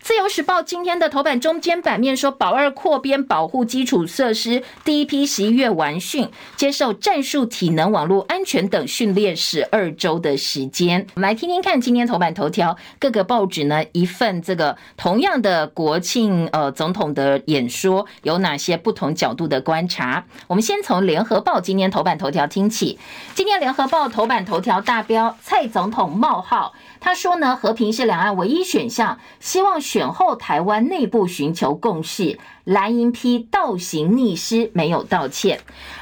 [0.01, 11.08] 自由时报今天的头版中间版面说，保二扩编保护基础设施，第一批十一月完训，接受战术体能、网络安全等训练十二周的时间。
[11.15, 20.25] 我们来听听看今天头版头条，各个报纸呢一份这个同样的国庆呃总统的演说有哪些不同角度的观察？
[20.47, 22.99] 我们先从联合报今天头版头条听起。
[23.34, 26.73] 今天联合报头版头条大标蔡总统冒号。
[27.04, 32.39] 他说呢，和平是两岸唯一选项，希望选后台湾内部寻求共识。
[32.63, 35.60] 蓝营批倒行逆施，没有道歉。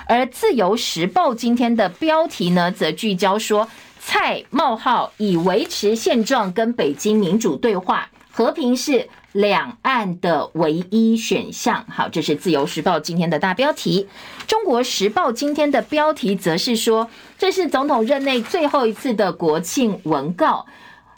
[0.07, 3.67] 而自由时报今天的标题呢，则聚焦说
[3.99, 11.83] 蔡冒号以维持现状跟北京民主对话，和平是两岸的唯一选项。
[11.89, 14.07] 好，这是自由时报今天的大标题。
[14.45, 17.09] 中国时报今天的标题则是说，
[17.39, 20.67] 这是总统任内最后一次的国庆文告。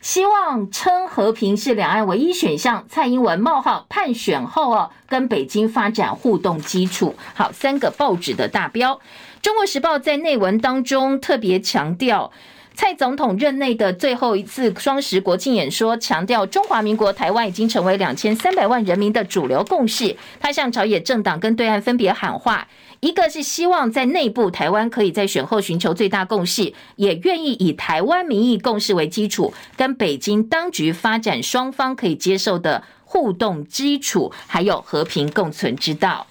[0.03, 2.83] 希望称和平是两岸唯一选项。
[2.89, 7.15] 蔡英文冒号判选后哦，跟北京发展互动基础。
[7.33, 8.99] 好，三个报纸的大标。
[9.41, 12.33] 中国时报在内文当中特别强调。
[12.75, 20.17] 蔡总统任内的最后一次双十国庆演说，强调中华民国台湾已经成为两千三百万人民的主流共识。
[20.41, 22.67] 他向朝野政党跟对岸分别喊话，
[23.03, 36.27] 一个是希望在内部台湾可以在选后寻求最大共识，也愿意以台湾民意共识为基础，跟北京当局发展双方可以接受的互动基础，还有和平共存之道。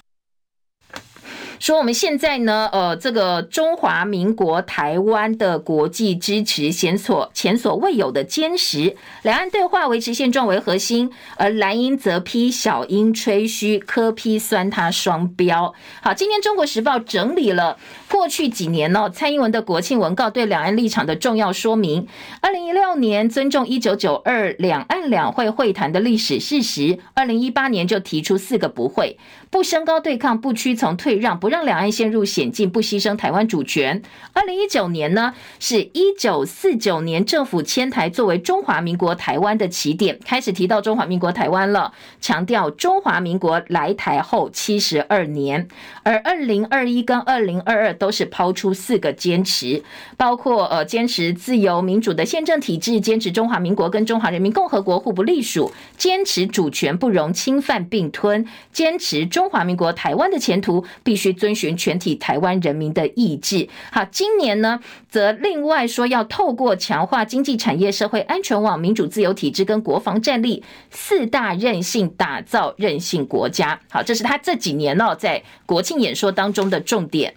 [1.63, 15.73] 说我们现在呢，呃，这个中华民国台湾的国际支持前所前所未有的坚实，两岸对话维持现状为核心，而蓝营则批小英吹嘘，柯批酸他双标。
[16.01, 17.79] 好，今天中国时报整理了
[18.11, 22.09] 过去几年呢，蔡英文的国庆文告对两岸立场的重要说明。
[22.41, 29.17] 二零一六年尊重一九九二两岸两会会谈的历史事实，二零一八年就提出四个不会。
[29.49, 34.03] 不升高对抗，不屈从退让，不让两岸陷入险境，不牺牲台湾主权。
[34.33, 41.93] 二零一九年呢，是一九四九年政府迁台作为中华民国台湾的起点，开始提到中华民国台湾了，
[42.23, 45.69] 强调中华民国来台后七十二年。
[46.03, 49.83] 而二零二一跟二零二二都是抛出四个坚持，
[50.17, 59.43] 包括呃坚持自由民主的宪政体制，坚持中华民国跟中华人民共和国互不隶属，坚持主权不容侵犯并吞，坚持中。
[59.53, 63.69] 华民国台湾的前途必须遵循全体台湾人民的意志。
[63.91, 64.79] 好，今年呢，
[65.09, 70.63] 则另外说要透过强化经济产业、社会安全网、民主自由体制跟国防战力
[70.93, 73.81] 四大韧性，打造韧性国家。
[73.91, 77.35] 好，这是他这几年呢在国庆演说当中的重点。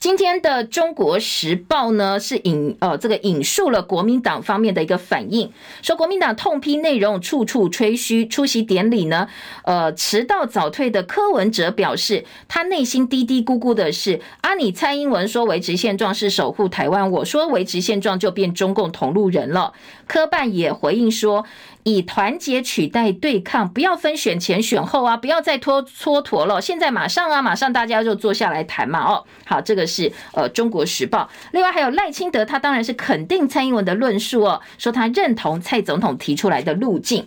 [0.00, 8.26] 今天的《中国时报》呢是引呃这个引述了国民党方面的一个反应，说国民党痛批内容处处吹嘘。
[8.26, 9.28] 出席典礼呢，
[9.62, 19.74] 呃迟到早退的柯文哲表示，他内心嘀嘀咕咕的是：啊，你蔡英文说维持现状是守护台湾，我说维持现状就变中共同路人了。
[20.06, 21.44] 柯办也回应说。
[21.84, 26.60] 以团结取代对抗，不要分选前选后啊，不要再拖蹉跎了。
[26.60, 29.00] 现在马上啊，马上大家就坐下来谈嘛。
[29.00, 31.30] 哦，好，这个是呃《中国时报》。
[31.52, 37.26] 另外还有赖清德，他当然是肯定蔡英文的论述哦，说他认同蔡总统提出来的路径。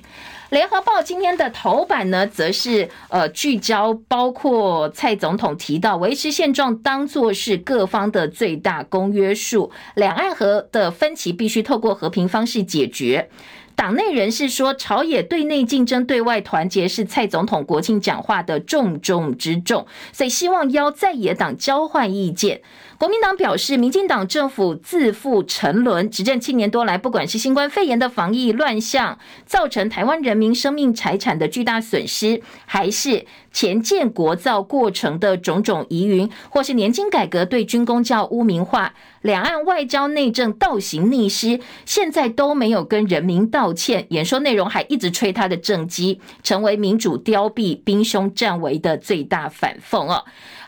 [0.50, 13.30] 联合报今天的头版呢，则是呃聚焦，包括蔡总统提到维持现状当作是各方的最大公约数，两岸和的分歧必须透过和平方式解决。
[13.76, 22.62] 党内人士说，朝野对内竞争、对外团结是蔡总统国庆讲话的重中之重，所以希望邀在野党交换意见。
[23.04, 38.94] 国民党表示，民进党政府自负沉沦，执政七年多来，不管是新冠肺炎的防疫乱象，造成台湾人民生命财产的巨大损失，还是前建国造过程的种种疑云，或是年金改革对军公教污名化。
[39.22, 50.24] 两岸外交内政倒行逆施，现在都没有跟人民道歉，演说内容还一直吹他的政绩，成为民主凋敝、兵凶战危的最大反讽哦。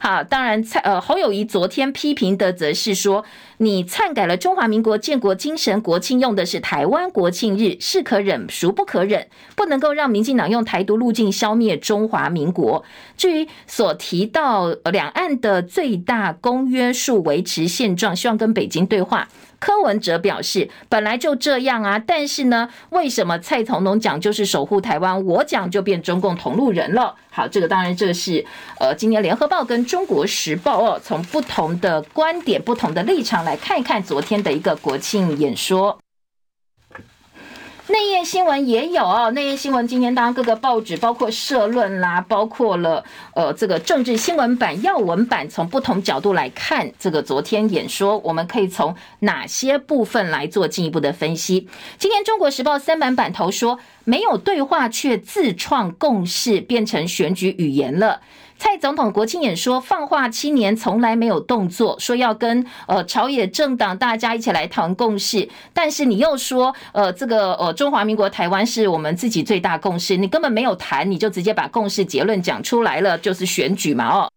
[0.05, 3.25] 啊，当然蔡呃侯友谊昨天批评的则是说，
[3.57, 12.83] 你篡改了中华民国建国精神，国庆用的是台湾国庆日，是可忍孰不可忍，不能够让民进党用台独路径消灭中华民国。
[13.15, 19.27] 至于所提到两岸的最大公约数维持现状，希望跟北京对话。
[19.57, 27.15] 柯文哲表示，本来就这样啊，但是呢，为什么蔡总统讲就是守护台湾，我讲就变中共同路人了？
[27.31, 28.45] 好，这个当然这是
[28.79, 35.99] 呃，今年联合报跟中国时报哦，从不同的观点、不同的立场来看一看昨天的一个国庆演说。
[37.87, 43.03] 内页新闻也有哦，内页新闻今天当然各个报纸，包括社论啦，包括了
[43.35, 51.69] 呃这个政治新闻版、要闻版，从不同角度来看这个昨天演说，我们可以从哪些部分来做进一步的分析？
[51.99, 58.21] 今天中国时报三版版头说，没有对话却自创共识，变成选举语言了。
[58.57, 74.31] 蔡总统国庆演说放话七年从来没有动作，说要跟呃朝野政党大家一起来谈共识，但是你又说呃这个呃中华民国台湾是我们自己最大共识，你根本没有谈，你就直接把共识结论讲出来了，就是选举嘛哦，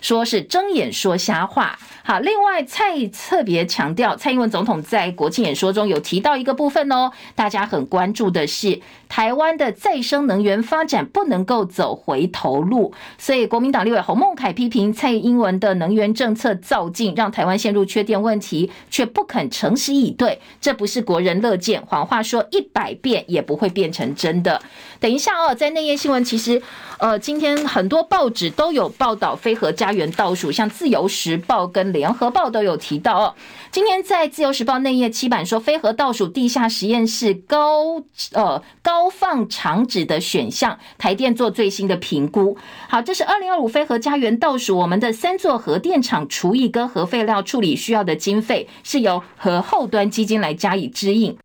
[0.00, 1.78] 说是睁眼说瞎话。
[2.06, 24.62] 好，另外蔡特别强调，蔡英文总统在国庆演说中有提到一个部分哦，大家很关注的是台湾的再生能源发展不能够走回头路，所以国民党立委洪孟楷批评蔡英文的能源政策造进，让台湾陷入缺电问题，却不肯诚实以对，这不是国人乐见，谎话说一百遍也不会变成真的。
[25.00, 26.62] 等一下哦，在内页新闻，其实
[26.98, 33.34] 呃，今天很多报纸都有报道飞核家园倒数，像自由时报跟联合报都有提到哦。
[33.72, 42.56] 今天在自由时报内页七版说，非核倒数地下实验室高呃高放厂址的选项，台电做最新的评估。
[42.88, 51.36] 好，这是二零二五非核家园倒数，我们的三座核电厂除以跟核废料处理需要的经费，是由核后端基金来加以支应。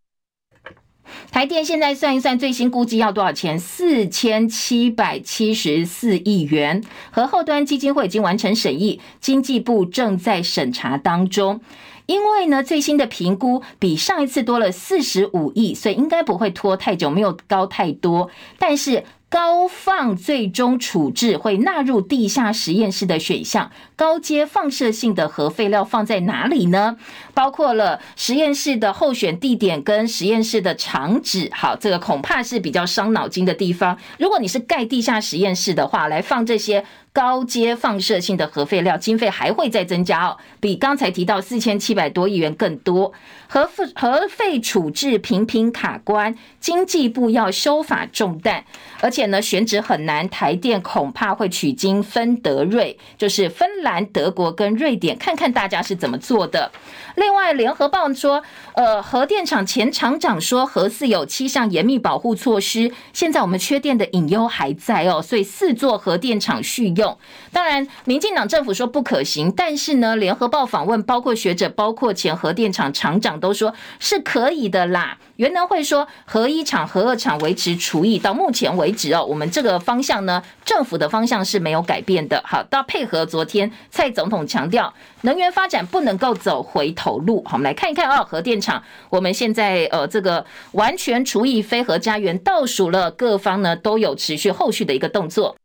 [1.29, 3.59] 台电现在算一算，最新估计要多少钱？
[3.59, 6.83] 四千七百七十四亿元。
[7.11, 11.61] 和后端基金会已经完成审议，经济部正在审查当中。
[12.07, 18.29] 因为呢，最新的评估比上一次多了四十五亿，所以应该不会拖太久，没有高太多。
[18.57, 26.97] 但是高放最终处置会纳入地下实验室的选项，高阶放射性的核废料放在哪里呢？
[27.33, 31.49] 包括了实验室的候选地点跟实验室的场址。
[31.53, 33.97] 好，这个恐怕是比较伤脑筋的地方。
[34.19, 36.83] 如果你是盖地下实验室的话，来放这些。
[37.13, 43.11] 高阶放射性的核废料经费还会再增加哦，比刚才提到四千七百多亿元更多。
[43.47, 48.63] 核核废处置频频卡关，经济部要修法重担，
[49.01, 56.71] 而且呢选址很难，台电恐怕会取经芬德瑞，就是芬兰、德国跟瑞典，看看大家是怎么做的。
[57.17, 58.41] 另外，联合报说，
[58.73, 67.17] 呃，核电厂前厂长说核四有七项严密保护措施，现在我们缺电的隐忧还在哦，所以四座核电厂续用。
[67.51, 75.17] 当然，民进党政府说不可行，但是呢，联合报访问包括学者、包括前核电厂厂长都说是可以的啦。
[75.35, 82.41] 原能会说核一厂、核二厂维持除役，到目前为止哦，我们这个方向呢，政府的方向是没有改变的。
[82.45, 87.43] 好，到配合昨天蔡总统强调，能源发展不能够走回头路。
[87.43, 95.55] 好，我们来看一看啊，核电厂，我们现在呃这个完全除役非核家园倒数了，各方呢都有持续后续的一个动作。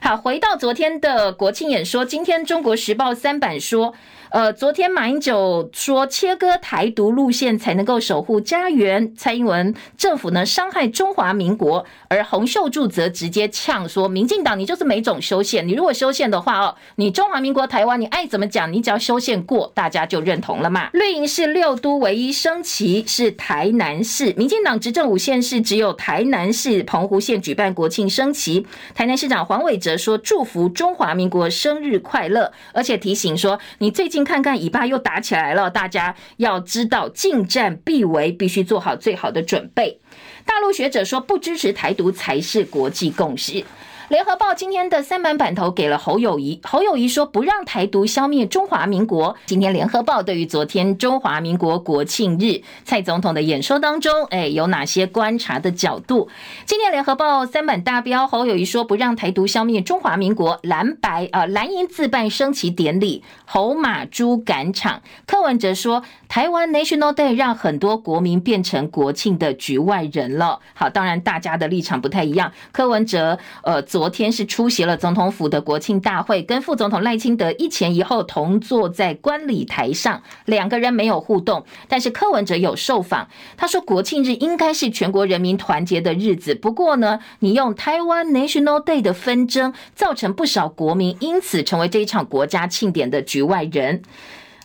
[0.00, 3.94] 好，回到昨天的国庆演说，今天中国时报三版说。
[4.36, 20.90] 呃，昨天马英九说切割台独路线才能够守护家园，蔡英文政府呢伤害中华民国，而洪秀柱则直接呛说，民进党你就是没种修宪，你如果修宪的话哦，你中华民国台湾你爱怎么讲，你只要修宪过，大家就认同了嘛。
[20.92, 34.25] 绿营是六都唯一升旗是台南市，民进党执政五县市只有台南市、澎湖县举办国庆升旗，台南市长黄伟哲说祝福中华民国生日快乐，而且提醒说你最近。
[34.26, 40.00] 看看以巴又打起来了，大家要知道近战必为，必须做好最好的准备。
[40.44, 43.64] 大陆学者说，不支持台独才是国际共识。
[44.08, 49.34] 联合报今天的三版版头给了侯友谊，侯友谊说不让台独消灭中华民国。
[49.46, 56.28] 今天联合报对于昨天中华民国国庆日蔡总统的演说当中，哎，有哪些观察的角度？
[56.66, 65.02] 今天联合报三版大标，侯友谊说不让台独消灭中华民国，蓝白啊蓝营自办升旗典礼，侯马猪赶场。
[65.26, 70.60] 柯文哲说台湾 National Day 让很多国民变成国庆的局外人了。
[70.74, 72.52] 好，当然大家的立场不太一样。
[72.70, 73.82] 柯文哲呃。
[73.96, 81.64] 昨天是出席了总统府的国庆大会，跟副总统赖清德一前一后同坐在观礼台上，两个人没有互动。
[81.88, 83.26] 但是柯文哲有受访，
[83.56, 94.02] 他说国庆日应该是全国人民团结的日子，不过呢，你用台湾 National Day 的纷争，造成不少国民因此成为这一场国家庆典的局外人。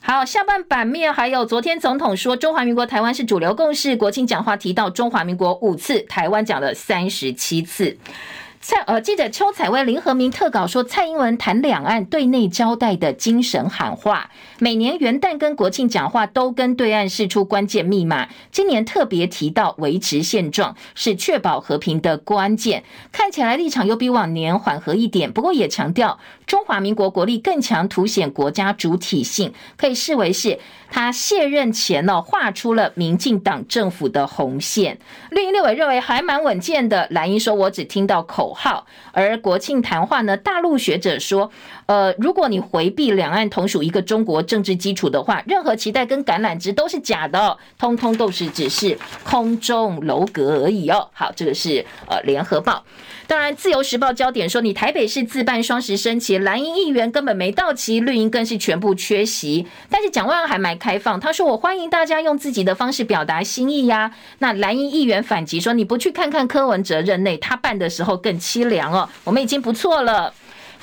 [0.02, 7.98] 好，下半版面还有昨天总统说中华民国台湾是主流共识，国庆讲话提到中华民国五次，台湾讲了三十七次。
[8.64, 18.30] 蔡呃，记者邱采薇、林和明特稿说，蔡英文谈两岸对内交代的精神喊话，每年元旦跟国庆讲话都跟对岸释出关键密码。
[18.52, 25.32] 今年特别提到维持现状是确保和平的关键，看起来立场又比往年缓和一点。
[25.34, 30.60] 不过也强调中华民国国力更强，凸显国家主体性，可以视为是
[30.92, 35.00] 他卸任前呢画出了民进党政府的红线。
[35.32, 38.86] 绿营立委认为还蛮稳健的，蓝营说我只听到口口号。
[39.14, 41.50] 而国庆谈话呢，大陆学者说，
[41.86, 51.10] 呃，如果你回避两岸同属一个中国政治基础的话，任何期待跟橄榄枝都是假的哦，通通都是只是空中楼阁而已哦。
[51.14, 52.84] 好，这个是呃联合报。
[53.32, 59.66] 当然，自由时报焦点说，你台北市自办双十升旗，蓝营议员根本没到齐，绿营更是全部缺席。
[59.90, 64.12] 但是蒋万安还蛮开放，他说我欢迎大家用自己的方式表达心意呀。
[64.40, 70.34] 那蓝营议员反击说，你不去看看柯文哲任内，他办的时候更凄凉哦，我们已经不错了。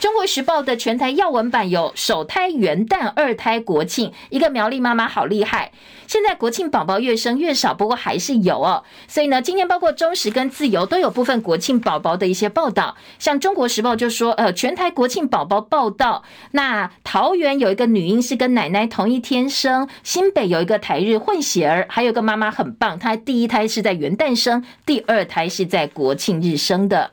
[0.01, 5.72] 中国时报的全台要闻版有首胎元旦、二胎国庆，一个苗栗妈妈好厉害。
[6.07, 8.84] 现在国庆宝宝越生越少，不过还是有哦。
[9.09, 12.96] 所以呢，今天包括中时跟自由都有部分国庆宝宝的一些报道。
[13.18, 16.22] 像中国时报就说，呃，全台国庆宝宝报道，
[16.53, 27.11] 那桃园有一个女婴是跟奶奶同一天生，新北有一个台日混血儿，还有个妈妈很棒，她第一胎是在元旦生，第二胎是在国庆日生的。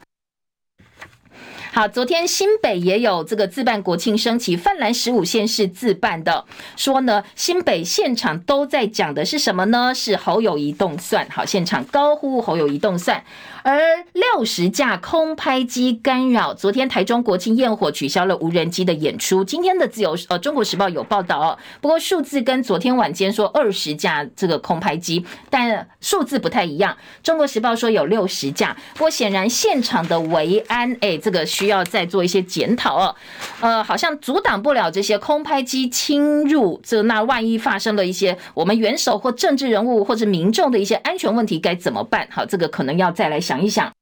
[1.76, 6.46] 好，昨天新北也有这个自办国庆升旗，泛蓝十五线是自办的，
[6.78, 9.94] 说呢，新北现场都在讲的是什么呢？
[9.94, 11.28] 是侯友宜动算。
[11.30, 13.22] 好，现场高呼侯友宜动算。
[13.66, 13.82] 而
[14.14, 19.44] 六十架空拍机干扰，昨天台中国庆焰火取消了无人机的演出。
[19.44, 26.96] 今天的自由呃中国时报有报道哦，不过数字跟昨天晚间说二十架这个空拍机，但数字不太一样。
[27.24, 33.16] 中国时报说有六十架，不过显然现场的维安哎，这个需要再做一些检讨哦。
[33.62, 42.28] 呃，好像阻挡不了这些空拍机侵入，这那万一发生了一些我们元首或政治人物或者民众的一些安全问题该怎么办？
[42.30, 43.55] 好，这个可能要再来想。
[43.56, 43.94] 想一想，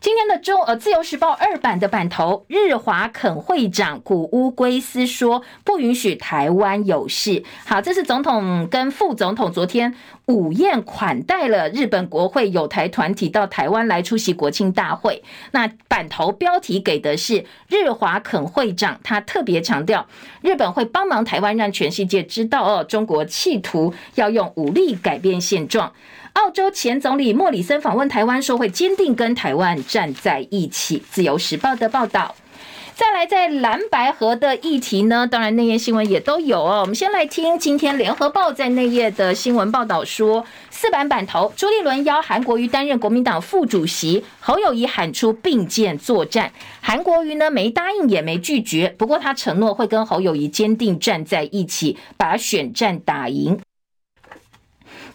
[0.00, 7.44] 今天的中呃《自由时报》二版的版头，日华肯会长古屋圭司说不允许台湾有事。
[7.64, 9.94] 好，这是总统跟副总统昨天
[10.26, 15.22] 午宴款待了日本国会有台团体到台湾来出席国庆大会。
[15.52, 20.08] 那版头标题给的是日华肯会长，他特别强调
[20.42, 25.92] 日本会帮忙台湾，让全世界知道哦，中国企图要用武力改变现状。
[26.36, 31.02] 澳洲前总理莫里森访问台湾，说会坚定跟台湾站在一起。
[31.10, 32.34] 自由时报的报道。
[32.94, 36.82] 再来，在蓝白河的议题呢，当然内页新闻也都有哦。
[36.82, 53.58] 我们先来听今天联合报在内页的新闻报道说，四版版头，朱立伦邀韩国瑜担任国民党副主席，侯友宜喊出并肩作战，韩国瑜呢没答应也没拒绝，不过他承诺会跟侯友宜坚定站在一起，把选战打赢。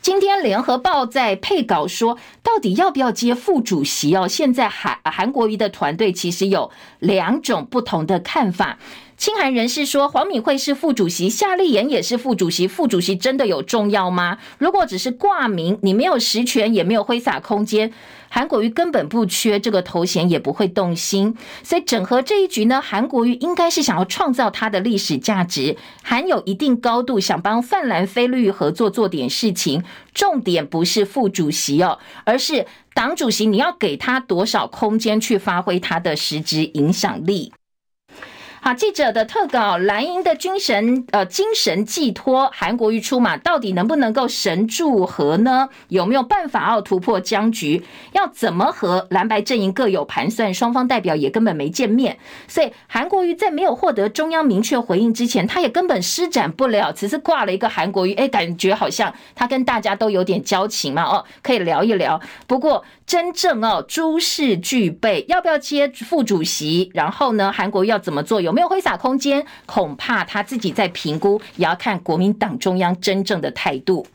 [0.02, 4.28] 今天联合报在配稿说，到底要不要接副主席哦？
[4.28, 8.80] 现在韩韩国瑜的团队其实有两种不同的看法。
[9.22, 14.40] 亲韩人士说，黄敏惠是副主席，夏立言也是副主席，副主席真的有重要吗？
[14.58, 17.94] 如果只是挂名，你没有实权，也没有挥洒空间。
[18.30, 21.38] 韩国瑜根本不缺这个头衔，也不会动心。
[21.62, 29.84] 所以整合这一局呢，韩国瑜应该是想要创造他的历史价值，含有一定高度，想帮泛蓝非绿合作做点事情。
[30.16, 32.66] 重点不是副主席哦，而是
[32.96, 37.54] 党主席，你要给他多少空间去发挥他的实质影响力。
[38.64, 45.68] 好，记者的特稿，蓝营的精神呃精神寄托，韩国瑜出马，到底能不能够神助和呢？
[45.88, 47.84] 有没有办法要突破僵局？
[48.12, 50.54] 要怎么和蓝白阵营各有盘算？
[50.54, 56.92] 双方代表也根本没见面，所以韩国瑜在没有获得中央明确回应之前，他也根本施展不了。
[56.92, 62.22] 只是挂了一个韩国瑜，哎，感觉好像他跟大家都有点交情嘛，哦，可以聊一聊。
[62.46, 66.92] 不过真正哦诸事俱备，要不要接副主席？
[66.94, 68.40] 然后呢，韩国瑜要怎么做？
[68.40, 68.51] 有。
[68.52, 69.46] 有没有挥洒空间？
[69.66, 74.06] 恐怕他自己在评估，也要看国民党中央真正的态度。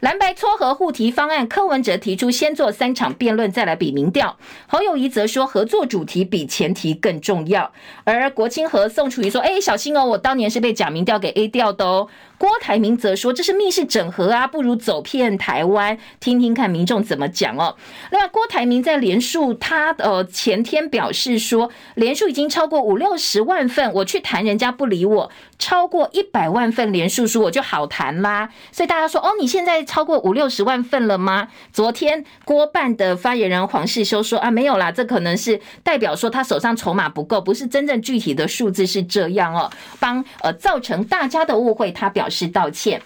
[0.00, 4.36] 蓝白撮合互提方案，柯文哲提出先做三场辩论，再来比民调。
[4.66, 7.72] 侯友宜则说，合作主题比前提更重要。
[8.04, 17.76] 而国清和宋楚瑜说：“哎，小心哦，我当年是被假民调给 A 掉的哦。”郭台铭则说：“这是密室整合啊，不如走遍台湾，听听看民众怎么讲哦。”
[18.10, 28.50] 另外，郭台铭在连署，他呃前天表示说，连署已经超过五六十万份，我去谈人家不理我，超过一百万份连数书我就好谈啦。
[28.72, 42.28] 所以大家说：“哦，你现在超过五六十万份了吗？”昨天郭办的发言人黄世修说：“啊，没有啦，这可能是代表说他手上筹码不够，不是真正具体的数字是这样哦，帮呃造成大家的误会。”他表。
[42.34, 43.00] 示道歉。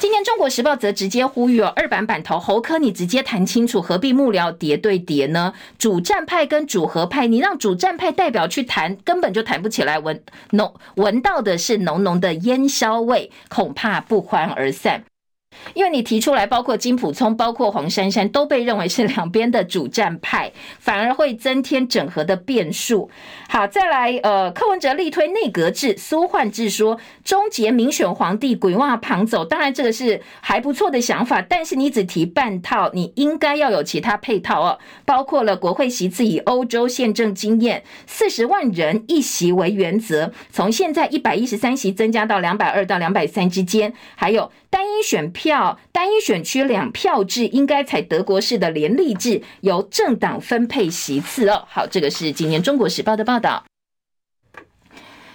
[0.00, 5.54] 今天《中国时报》则直接呼吁哦，二版版头侯科，你直接谈清楚，何必幕僚叠对叠呢？
[5.78, 9.98] 主战派跟主和派，你让主战派代表去谈，根本就谈不起来。
[9.98, 15.02] 闻浓闻到的是浓浓的烟硝味，恐怕不欢而散。
[15.74, 23.10] 因为你提出来，包括金溥聪、包括黄珊珊，都被认为是两边的主战派，反而会增添整合的变数。
[23.48, 29.44] 好，再来，呃，柯文哲力推内阁制，苏焕智说终结民选皇帝，鬼话旁走。
[29.44, 44.50] 当然，这个是还不错的想法，但是你只提半套，你应该要有其他配套哦，包括了国会席次以欧洲宪政经验，四十万人一席为原则，从现在一百一十三席增加到两百二到两百三之间，还有。
[44.68, 51.64] 单一选票、票单一选区两票制，应该采德国式的联立制，由政党分配席次哦。
[51.68, 53.64] 好，这个是今年《中国时报》的报道。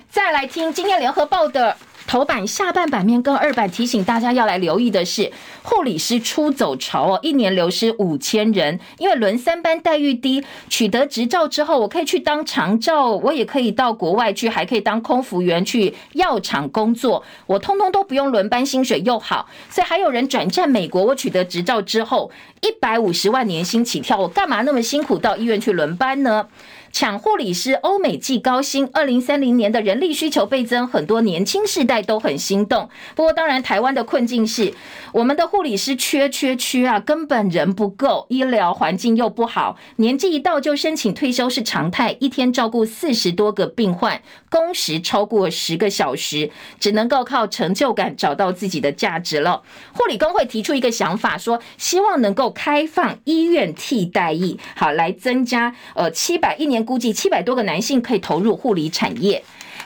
[0.09, 1.77] 再来听今天《联合报》的。
[2.11, 5.31] 头版下半版面跟二版提醒大家要来留意的是，
[5.63, 8.77] 护理师出走潮哦，一年流失五千人。
[8.97, 21.05] 因为轮三班待遇低，取得执照之后，我可以去当长照，我也可以到国外去，还可以当空服员去药厂工作，我通通都不用轮班，薪水又好，所以还有人转战美国。
[21.05, 26.45] 我取得执照之后，一百五十万年薪起跳，我干嘛那么辛苦到医院去轮班呢？
[26.91, 32.89] 抢护理师，欧美季高薪，二零三零年的人力需求倍增，很多年轻世代都很心动。
[33.15, 34.73] 不过，当然台湾的困境是，
[35.13, 44.21] 我们的护理师缺缺缺啊，根本人不够，医疗环境又不好，年纪一到就申请退休是常态，一天照顾四十多个病患，
[44.51, 49.63] 工时超过十个小时，只能够靠成就感找到自己的价值了。
[49.93, 56.81] 护理工会提出一个想法，说希望能够开放医院替代役，好来增加呃七百一年。
[56.81, 59.41] 估计七百多个男性可以投入护理产业。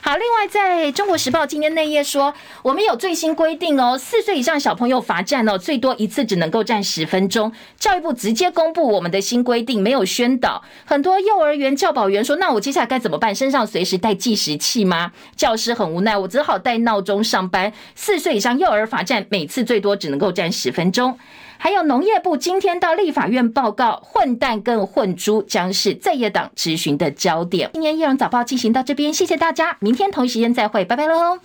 [0.08, 2.32] 好，另外在中国时报今天内页说，
[2.62, 7.50] 我们有最新规定哦，四岁以上小朋友罚站哦，最多一次只能够站十分钟。
[7.76, 10.62] 教育部直接公布我们的新规定，没有宣导。
[10.84, 13.34] 很多幼儿园教保员说，那我接下来该怎么办？
[13.34, 15.10] 身上随时带计时器吗？
[15.34, 17.72] 教师很无奈，我只好带闹钟上班。
[17.96, 21.18] 四岁以上幼儿罚站，每次最多只能够站十分钟。
[21.58, 27.70] 还有农业部今天到立法院报告，混蛋跟混猪将是在野党质询的焦点。
[27.72, 31.38] 今天《夜荣早报》进行到这边，谢谢大家，明天同一时间再会，拜拜喽。